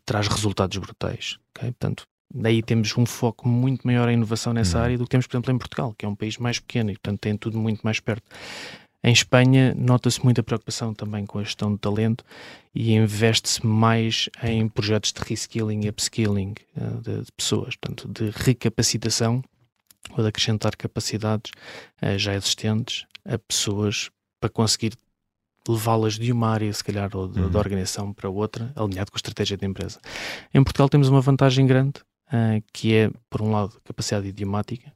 traz 0.05 0.27
resultados 0.27 0.77
brutais. 0.77 1.37
Okay? 1.55 1.71
Portanto, 1.71 2.05
Daí 2.33 2.61
temos 2.61 2.95
um 2.97 3.05
foco 3.05 3.47
muito 3.47 3.85
maior 3.85 4.09
em 4.09 4.13
inovação 4.13 4.53
nessa 4.53 4.77
uhum. 4.77 4.83
área 4.83 4.97
do 4.97 5.03
que 5.03 5.09
temos, 5.09 5.27
por 5.27 5.35
exemplo, 5.35 5.53
em 5.53 5.57
Portugal, 5.57 5.93
que 5.97 6.05
é 6.05 6.09
um 6.09 6.15
país 6.15 6.37
mais 6.37 6.59
pequeno 6.59 6.91
e, 6.91 6.93
portanto, 6.93 7.19
tem 7.19 7.35
tudo 7.35 7.57
muito 7.57 7.81
mais 7.81 7.99
perto. 7.99 8.23
Em 9.03 9.11
Espanha, 9.11 9.73
nota-se 9.75 10.23
muita 10.23 10.43
preocupação 10.43 10.93
também 10.93 11.25
com 11.25 11.39
a 11.39 11.43
gestão 11.43 11.73
de 11.73 11.79
talento 11.79 12.23
e 12.73 12.93
investe-se 12.93 13.65
mais 13.65 14.29
em 14.43 14.67
projetos 14.67 15.11
de 15.11 15.21
reskilling 15.21 15.85
e 15.85 15.89
upskilling 15.89 16.53
uh, 16.77 17.01
de, 17.01 17.21
de, 17.21 17.31
pessoas, 17.31 17.75
portanto, 17.75 18.07
de 18.07 18.29
recapacitação 18.29 19.43
ou 20.11 20.21
de 20.21 20.29
acrescentar 20.29 20.75
capacidades 20.75 21.51
uh, 22.01 22.17
já 22.17 22.35
existentes 22.35 23.05
a 23.25 23.39
pessoas 23.39 24.11
para 24.39 24.49
conseguir 24.49 24.93
levá-las 25.67 26.15
de 26.15 26.31
uma 26.31 26.49
área, 26.49 26.71
se 26.71 26.83
calhar, 26.83 27.09
ou 27.15 27.27
de, 27.27 27.39
uhum. 27.39 27.49
de 27.49 27.57
organização 27.57 28.13
para 28.13 28.29
outra, 28.29 28.71
alinhado 28.75 29.11
com 29.11 29.15
a 29.15 29.19
estratégia 29.19 29.57
da 29.57 29.65
empresa. 29.65 29.99
Em 30.53 30.63
Portugal 30.63 30.89
temos 30.89 31.09
uma 31.09 31.21
vantagem 31.21 31.65
grande, 31.65 32.01
uh, 32.31 32.63
que 32.73 32.95
é, 32.95 33.11
por 33.29 33.41
um 33.41 33.51
lado, 33.51 33.79
capacidade 33.83 34.27
idiomática 34.27 34.91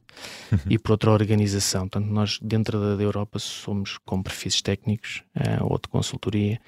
uhum. 0.50 0.58
e, 0.70 0.78
por 0.78 0.92
outro, 0.92 1.10
a 1.10 1.14
organização. 1.14 1.88
Portanto, 1.88 2.10
nós, 2.10 2.38
dentro 2.42 2.80
da, 2.80 2.96
da 2.96 3.02
Europa, 3.02 3.38
somos 3.38 3.98
com 3.98 4.22
perfis 4.22 4.62
técnicos 4.62 5.22
uh, 5.36 5.64
ou 5.64 5.78
de 5.78 5.88
consultoria 5.88 6.60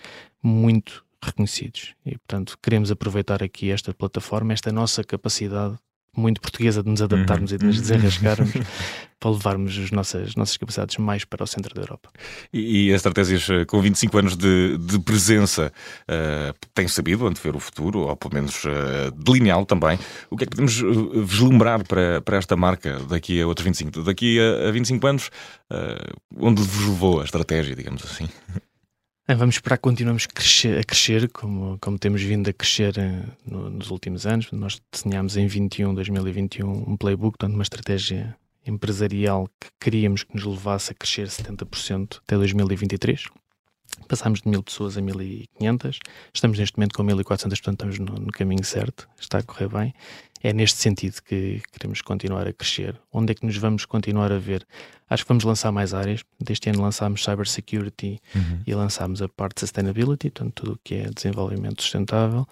muito 0.42 1.04
reconhecidos. 1.22 1.94
E, 2.04 2.16
portanto, 2.18 2.58
queremos 2.62 2.90
aproveitar 2.90 3.42
aqui 3.42 3.70
esta 3.70 3.92
plataforma, 3.92 4.52
esta 4.52 4.70
nossa 4.70 5.02
capacidade 5.02 5.76
muito 6.18 6.40
portuguesa 6.40 6.82
de 6.82 6.90
nos 6.90 7.00
adaptarmos 7.00 7.50
uhum. 7.50 7.56
e 7.56 7.58
de 7.58 7.66
nos 7.66 7.76
uhum. 7.76 7.82
desenrascarmos 7.82 8.52
para 9.20 9.30
levarmos 9.30 9.78
as 9.78 9.90
nossas, 9.90 10.34
nossas 10.36 10.56
capacidades 10.56 10.96
mais 10.96 11.24
para 11.24 11.42
o 11.42 11.46
centro 11.46 11.74
da 11.74 11.80
Europa. 11.80 12.10
E, 12.52 12.86
e 12.86 12.90
as 12.90 12.96
estratégias 12.96 13.48
eh, 13.50 13.64
com 13.64 13.80
25 13.80 14.18
anos 14.18 14.36
de, 14.36 14.78
de 14.78 14.98
presença 15.00 15.72
uh, 16.08 16.54
têm 16.72 16.86
sabido 16.86 17.26
antever 17.26 17.56
o 17.56 17.60
futuro, 17.60 18.00
ou 18.00 18.16
pelo 18.16 18.34
menos 18.34 18.64
uh, 18.64 19.10
delineá-lo 19.16 19.66
também. 19.66 19.98
O 20.30 20.36
que 20.36 20.44
é 20.44 20.46
que 20.46 20.50
podemos 20.50 20.80
vislumbrar 21.26 21.84
para, 21.84 22.20
para 22.20 22.36
esta 22.36 22.56
marca 22.56 23.00
daqui 23.08 23.40
a 23.40 23.46
outros 23.46 23.64
25? 23.64 24.02
Daqui 24.02 24.38
a, 24.38 24.68
a 24.68 24.70
25 24.70 25.06
anos, 25.06 25.30
uh, 25.72 26.16
onde 26.36 26.62
vos 26.62 26.86
levou 26.86 27.20
a 27.20 27.24
estratégia, 27.24 27.74
digamos 27.74 28.04
assim? 28.04 28.28
Vamos 29.36 29.56
esperar 29.56 29.76
que 29.76 29.82
continuemos 29.82 30.26
crescer, 30.26 30.78
a 30.78 30.82
crescer, 30.82 31.30
como, 31.30 31.76
como 31.82 31.98
temos 31.98 32.22
vindo 32.22 32.48
a 32.48 32.52
crescer 32.54 32.94
no, 33.44 33.68
nos 33.68 33.90
últimos 33.90 34.24
anos. 34.24 34.50
Nós 34.52 34.80
desenhámos 34.90 35.36
em 35.36 35.46
21, 35.46 35.92
2021 35.92 36.66
um 36.66 36.96
playbook, 36.96 37.36
portanto, 37.36 37.52
uma 37.52 37.62
estratégia 37.62 38.34
empresarial 38.64 39.46
que 39.60 39.68
queríamos 39.78 40.24
que 40.24 40.34
nos 40.34 40.44
levasse 40.44 40.92
a 40.92 40.94
crescer 40.94 41.28
70% 41.28 42.20
até 42.24 42.36
2023. 42.36 43.24
Passámos 44.08 44.40
de 44.40 44.48
mil 44.48 44.62
pessoas 44.62 44.96
a 44.96 45.02
1500, 45.02 45.98
estamos 46.32 46.58
neste 46.58 46.78
momento 46.78 46.94
com 46.94 47.02
1400, 47.02 47.60
portanto 47.60 47.86
estamos 47.86 47.98
no, 47.98 48.24
no, 48.24 48.32
caminho 48.32 48.64
certo, 48.64 49.06
está 49.20 49.38
a 49.38 49.42
correr 49.42 49.68
bem. 49.68 49.94
É 50.42 50.52
neste 50.52 50.78
sentido 50.78 51.20
que 51.22 51.60
queremos 51.72 52.00
continuar 52.00 52.46
a 52.46 52.52
crescer. 52.52 53.00
Onde 53.12 53.32
é 53.32 53.34
que 53.34 53.44
nos 53.44 53.56
vamos 53.56 53.84
continuar 53.84 54.32
a 54.32 54.38
ver? 54.38 54.66
Acho 55.08 55.24
que 55.24 55.28
vamos 55.28 55.44
lançar 55.44 55.72
mais 55.72 55.94
áreas. 55.94 56.22
Deste 56.40 56.70
ano 56.70 56.82
lançámos 56.82 57.24
Cybersecurity 57.24 58.20
uhum. 58.34 58.62
e 58.66 58.74
lançámos 58.74 59.20
a 59.22 59.28
parte 59.28 59.60
Sustainability, 59.60 60.30
portanto 60.30 60.52
tudo 60.54 60.72
o 60.72 60.78
que 60.82 60.94
é 60.94 61.10
desenvolvimento 61.10 61.82
sustentável 61.82 62.46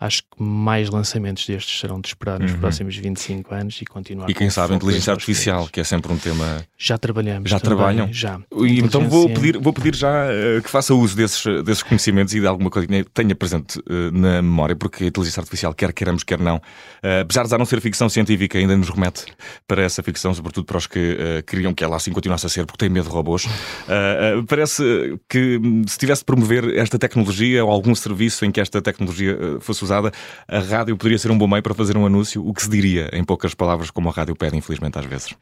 acho 0.00 0.22
que 0.22 0.42
mais 0.42 0.88
lançamentos 0.88 1.46
destes 1.46 1.78
serão 1.78 2.00
de 2.00 2.08
esperar 2.08 2.40
nos 2.40 2.52
uhum. 2.52 2.58
próximos 2.58 2.96
25 2.96 3.54
anos 3.54 3.78
e 3.82 3.84
continuar 3.84 4.30
E 4.30 4.34
quem 4.34 4.48
sabe 4.48 4.74
inteligência 4.74 5.12
artificial, 5.12 5.68
que 5.70 5.78
é 5.78 5.84
sempre 5.84 6.10
um 6.10 6.16
tema. 6.16 6.64
Já 6.78 6.96
trabalhamos. 6.96 7.50
Já 7.50 7.60
trabalham? 7.60 8.10
Já. 8.10 8.40
E 8.64 8.80
então 8.80 9.06
vou 9.06 9.28
pedir, 9.28 9.58
vou 9.58 9.74
pedir 9.74 9.94
já 9.94 10.26
uh, 10.26 10.62
que 10.62 10.70
faça 10.70 10.94
uso 10.94 11.14
desses, 11.14 11.44
desses 11.62 11.82
conhecimentos 11.82 12.34
e 12.34 12.40
de 12.40 12.46
alguma 12.46 12.70
coisa 12.70 12.88
que 12.88 13.04
tenha 13.12 13.34
presente 13.34 13.78
uh, 13.78 14.10
na 14.10 14.40
memória, 14.40 14.74
porque 14.74 15.04
a 15.04 15.06
inteligência 15.08 15.40
artificial, 15.40 15.74
quer 15.74 15.92
queiramos, 15.92 16.24
quer 16.24 16.38
não, 16.38 16.56
uh, 16.56 17.20
apesar 17.20 17.44
de 17.44 17.50
já 17.50 17.58
não 17.58 17.66
ser 17.66 17.78
ficção 17.82 18.08
científica, 18.08 18.56
ainda 18.56 18.74
nos 18.78 18.88
remete 18.88 19.26
para 19.68 19.82
essa 19.82 20.02
ficção, 20.02 20.32
sobretudo 20.32 20.64
para 20.64 20.78
os 20.78 20.86
que 20.86 21.44
queriam 21.46 21.74
que 21.74 21.84
ela 21.84 21.96
assim 21.96 22.10
continuasse 22.10 22.46
a 22.46 22.48
ser, 22.48 22.64
porque 22.64 22.78
têm 22.78 22.88
medo 22.88 23.08
de 23.08 23.14
robôs. 23.14 23.46
parece 24.48 24.82
que 25.28 25.60
se 25.86 25.98
tivesse 25.98 26.22
de 26.22 26.24
promover 26.24 26.76
esta 26.76 26.98
tecnologia 26.98 27.62
ou 27.64 27.70
algum 27.70 27.94
serviço 27.94 28.44
em 28.44 28.50
que 28.50 28.60
esta 28.60 28.80
tecnologia 28.80 29.36
fosse 29.60 29.84
usada, 29.84 29.89
a 29.90 30.58
rádio 30.58 30.96
poderia 30.96 31.18
ser 31.18 31.30
um 31.30 31.38
bom 31.38 31.46
meio 31.46 31.62
para 31.62 31.74
fazer 31.74 31.96
um 31.96 32.06
anúncio. 32.06 32.46
O 32.46 32.54
que 32.54 32.62
se 32.62 32.70
diria, 32.70 33.10
em 33.12 33.24
poucas 33.24 33.54
palavras, 33.54 33.90
como 33.90 34.08
a 34.08 34.12
rádio 34.12 34.36
pede, 34.36 34.56
infelizmente, 34.56 34.98
às 34.98 35.04
vezes? 35.04 35.34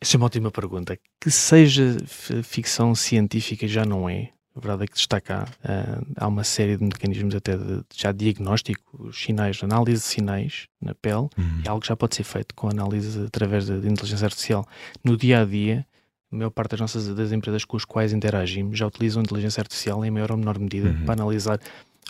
Essa 0.00 0.16
é 0.16 0.18
uma 0.18 0.26
ótima 0.26 0.50
pergunta. 0.50 0.98
Que 1.20 1.30
seja 1.30 1.96
ficção 2.42 2.94
científica 2.94 3.66
já 3.66 3.84
não 3.84 4.08
é. 4.08 4.30
A 4.54 4.60
verdade 4.60 4.84
é 4.84 4.86
que 4.86 4.94
destaca, 4.94 5.44
uh, 5.64 6.06
há 6.14 6.28
uma 6.28 6.44
série 6.44 6.76
de 6.76 6.84
mecanismos 6.84 7.34
até 7.34 7.56
de, 7.56 7.82
já 7.94 8.12
diagnóstico, 8.12 9.10
sinais, 9.12 9.58
análise 9.62 10.02
de 10.02 10.08
sinais 10.08 10.66
na 10.78 10.94
pele, 10.94 11.28
uhum. 11.38 11.62
é 11.64 11.68
algo 11.68 11.80
que 11.80 11.88
já 11.88 11.96
pode 11.96 12.14
ser 12.16 12.24
feito 12.24 12.54
com 12.54 12.68
análise 12.68 13.24
através 13.24 13.64
de, 13.64 13.80
de 13.80 13.88
inteligência 13.88 14.26
artificial. 14.26 14.66
No 15.02 15.16
dia 15.16 15.40
a 15.40 15.44
dia, 15.46 15.86
a 16.30 16.36
maior 16.36 16.50
parte 16.50 16.72
das 16.72 16.80
nossas 16.80 17.08
das 17.14 17.32
empresas 17.32 17.64
com 17.64 17.78
as 17.78 17.84
quais 17.86 18.12
interagimos 18.12 18.78
já 18.78 18.86
utilizam 18.86 19.22
inteligência 19.22 19.62
artificial 19.62 20.04
em 20.04 20.10
maior 20.10 20.32
ou 20.32 20.36
menor 20.36 20.58
medida 20.58 20.90
uhum. 20.90 21.04
para 21.06 21.22
analisar 21.22 21.58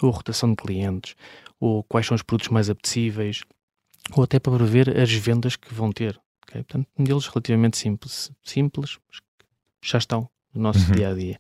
a 0.03 0.07
rotação 0.07 0.51
de 0.51 0.57
clientes, 0.57 1.14
ou 1.62 1.85
quais 1.85 2.05
são 2.05 2.16
os 2.16 2.22
produtos 2.22 2.51
mais 2.51 2.68
apetecíveis, 2.68 3.42
ou 4.16 4.25
até 4.25 4.40
para 4.40 4.57
prever 4.57 4.98
as 4.98 5.12
vendas 5.12 5.55
que 5.55 5.72
vão 5.72 5.92
ter. 5.92 6.20
Okay? 6.42 6.64
Portanto, 6.64 6.88
modelos 6.98 7.29
relativamente 7.29 7.79
simples, 7.79 8.33
simples, 8.42 8.98
já 9.81 9.98
estão 9.98 10.29
no 10.53 10.61
nosso 10.61 10.81
uhum. 10.88 10.96
dia 10.96 11.11
a 11.11 11.14
dia. 11.14 11.38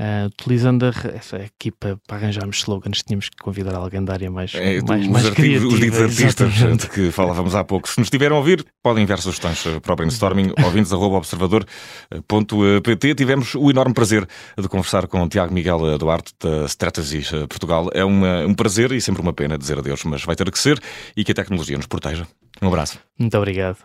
Uh, 0.00 0.24
utilizando 0.26 0.86
a, 0.86 0.92
essa 1.14 1.36
equipa 1.36 2.00
para 2.06 2.16
arranjarmos 2.16 2.56
slogans, 2.58 3.02
tínhamos 3.02 3.28
que 3.28 3.36
convidar 3.36 3.74
alguém 3.74 4.02
da 4.02 4.14
área 4.14 4.30
mais, 4.30 4.54
é, 4.54 4.80
mais, 4.80 5.02
os 5.02 5.08
mais 5.08 5.26
artigos, 5.26 5.74
Os 5.74 5.78
ditos 5.78 6.00
artistas 6.00 6.54
de 6.78 6.88
que 6.88 7.10
falávamos 7.10 7.54
há 7.54 7.62
pouco. 7.62 7.86
Se 7.88 7.98
nos 7.98 8.06
estiveram 8.06 8.36
a 8.36 8.38
ouvir, 8.38 8.64
podem 8.82 9.02
enviar 9.02 9.18
sugestões 9.18 9.62
para 9.82 9.92
o 9.92 9.96
brainstorming, 9.96 10.54
ouvintes.observador.pt. 10.64 13.14
Tivemos 13.14 13.54
o 13.54 13.68
enorme 13.70 13.92
prazer 13.92 14.26
de 14.58 14.66
conversar 14.66 15.06
com 15.06 15.22
o 15.22 15.28
Tiago 15.28 15.52
Miguel 15.52 15.98
Duarte, 15.98 16.32
da 16.40 16.64
Strategy 16.64 17.22
Portugal. 17.46 17.90
É 17.92 18.02
uma, 18.02 18.46
um 18.46 18.54
prazer 18.54 18.92
e 18.92 19.00
sempre 19.00 19.20
uma 19.20 19.34
pena 19.34 19.58
dizer 19.58 19.78
adeus, 19.78 20.04
mas 20.04 20.24
vai 20.24 20.34
ter 20.34 20.50
que 20.50 20.58
ser 20.58 20.80
e 21.14 21.22
que 21.22 21.32
a 21.32 21.34
tecnologia 21.34 21.76
nos 21.76 21.86
proteja. 21.86 22.26
Um 22.62 22.68
abraço. 22.68 22.98
Muito 23.18 23.36
obrigado. 23.36 23.76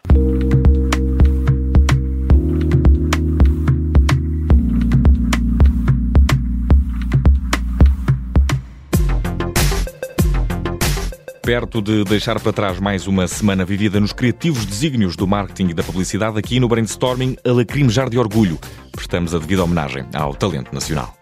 Perto 11.47 11.81
de 11.81 12.03
deixar 12.03 12.37
para 12.41 12.51
trás 12.51 12.77
mais 12.77 13.07
uma 13.07 13.25
semana 13.25 13.63
vivida 13.63 14.01
nos 14.01 14.11
criativos 14.11 14.65
desígnios 14.65 15.15
do 15.15 15.25
marketing 15.25 15.69
e 15.69 15.73
da 15.73 15.81
publicidade, 15.81 16.37
aqui 16.37 16.59
no 16.59 16.67
Brainstorming, 16.67 17.37
a 17.41 17.53
lacrimejar 17.53 18.09
de 18.09 18.19
orgulho. 18.19 18.59
Prestamos 18.91 19.33
a 19.33 19.39
devida 19.39 19.63
homenagem 19.63 20.05
ao 20.13 20.35
talento 20.35 20.73
nacional. 20.73 21.16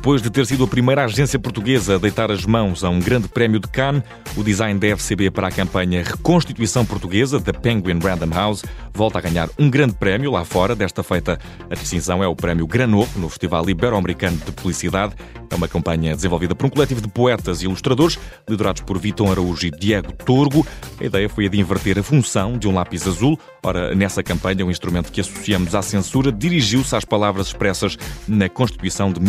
Depois 0.00 0.22
de 0.22 0.30
ter 0.30 0.46
sido 0.46 0.64
a 0.64 0.66
primeira 0.66 1.04
agência 1.04 1.38
portuguesa 1.38 1.96
a 1.96 1.98
deitar 1.98 2.30
as 2.30 2.46
mãos 2.46 2.82
a 2.82 2.88
um 2.88 2.98
grande 2.98 3.28
prémio 3.28 3.60
de 3.60 3.68
Cannes, 3.68 4.02
o 4.34 4.42
design 4.42 4.80
da 4.80 4.86
FCB 4.96 5.30
para 5.30 5.48
a 5.48 5.52
campanha 5.52 6.02
Reconstituição 6.02 6.86
Portuguesa 6.86 7.38
da 7.38 7.52
Penguin 7.52 7.98
Random 7.98 8.34
House 8.34 8.64
volta 8.94 9.18
a 9.18 9.20
ganhar 9.20 9.50
um 9.58 9.68
grande 9.68 9.92
prémio 9.92 10.30
lá 10.30 10.42
fora. 10.42 10.74
Desta 10.74 11.02
feita, 11.02 11.38
a 11.68 11.74
distinção 11.74 12.24
é 12.24 12.26
o 12.26 12.34
prémio 12.34 12.66
Granovo 12.66 13.20
no 13.20 13.28
Festival 13.28 13.68
Ibero-Americano 13.68 14.38
de 14.38 14.52
Publicidade. 14.52 15.14
É 15.50 15.54
uma 15.54 15.68
campanha 15.68 16.14
desenvolvida 16.14 16.54
por 16.54 16.66
um 16.66 16.70
coletivo 16.70 17.00
de 17.00 17.08
poetas 17.08 17.60
e 17.60 17.64
ilustradores, 17.64 18.18
liderados 18.48 18.82
por 18.82 18.98
Vitor 18.98 19.30
Araújo 19.30 19.66
e 19.66 19.70
Diego 19.70 20.12
Torgo. 20.12 20.66
A 20.98 21.04
ideia 21.04 21.28
foi 21.28 21.46
a 21.46 21.48
de 21.48 21.60
inverter 21.60 21.98
a 21.98 22.02
função 22.02 22.56
de 22.56 22.68
um 22.68 22.74
lápis 22.74 23.06
azul. 23.06 23.38
Ora, 23.62 23.94
nessa 23.94 24.22
campanha, 24.22 24.64
o 24.64 24.70
instrumento 24.70 25.10
que 25.10 25.20
associamos 25.20 25.74
à 25.74 25.82
censura 25.82 26.30
dirigiu-se 26.30 26.94
às 26.96 27.04
palavras 27.04 27.48
expressas 27.48 27.98
na 28.28 28.48
Constituição 28.48 29.12
de 29.12 29.20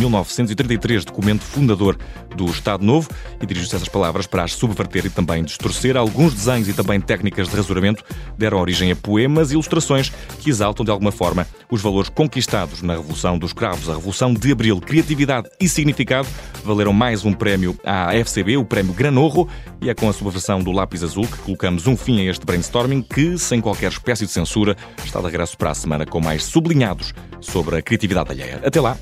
1933, 0.62 1.06
documento 1.06 1.44
fundador 1.44 1.98
do 2.36 2.46
Estado 2.46 2.86
Novo, 2.86 3.10
e 3.42 3.46
dirigiu-se 3.46 3.76
essas 3.76 3.90
palavras 3.90 4.26
para 4.26 4.44
as 4.44 4.54
subverter 4.54 5.06
e 5.06 5.10
também 5.10 5.44
distorcer. 5.44 5.98
Alguns 5.98 6.34
desenhos 6.34 6.68
e 6.68 6.74
também 6.74 7.00
técnicas 7.00 7.50
de 7.50 7.56
rasuramento 7.56 8.04
deram 8.38 8.60
origem 8.60 8.92
a 8.92 8.96
poemas 8.96 9.52
e 9.52 9.54
ilustrações 9.54 10.12
que 10.40 10.50
exaltam 10.50 10.86
de 10.86 10.92
alguma 10.92 11.12
forma 11.12 11.48
os 11.70 11.82
valores 11.82 12.10
conquistados 12.10 12.82
na 12.82 12.94
Revolução 12.94 13.38
dos 13.38 13.54
Cravos, 13.54 13.90
a 13.90 13.96
Revolução 13.96 14.34
de 14.34 14.52
Abril. 14.52 14.80
Criatividade 14.80 15.50
e 15.60 15.68
significado 15.68 16.28
valeram 16.64 16.94
mais 16.94 17.26
um 17.26 17.34
prémio 17.34 17.78
à 17.84 18.14
FCB, 18.16 18.58
o 18.58 18.66
Prémio 18.66 18.94
Granorro, 18.94 19.48
e 19.82 19.90
é 19.90 19.94
com 19.94 20.10
a 20.10 20.14
subversão 20.14 20.62
do 20.62 20.72
lápis 20.72 21.04
azul 21.04 21.28
que 21.28 21.38
colocamos 21.40 21.88
um 21.88 21.98
fim 21.98 22.20
a 22.22 22.30
este 22.30 22.46
brainstorming 22.46 23.02
que, 23.02 23.38
sem 23.38 23.60
qualquer 23.60 23.92
espécie 23.92 24.26
de 24.26 24.32
censura, 24.32 24.76
está 25.04 25.20
de 25.20 25.26
regresso 25.26 25.58
para 25.58 25.72
a 25.72 25.76
semana 25.76 26.06
com 26.06 26.20
mais 26.20 26.44
sublinhados 26.44 27.14
sobre 27.40 27.78
a 27.78 27.82
criatividade 27.82 28.32
alheia. 28.32 28.62
Até 28.64 28.80
lá! 28.80 28.98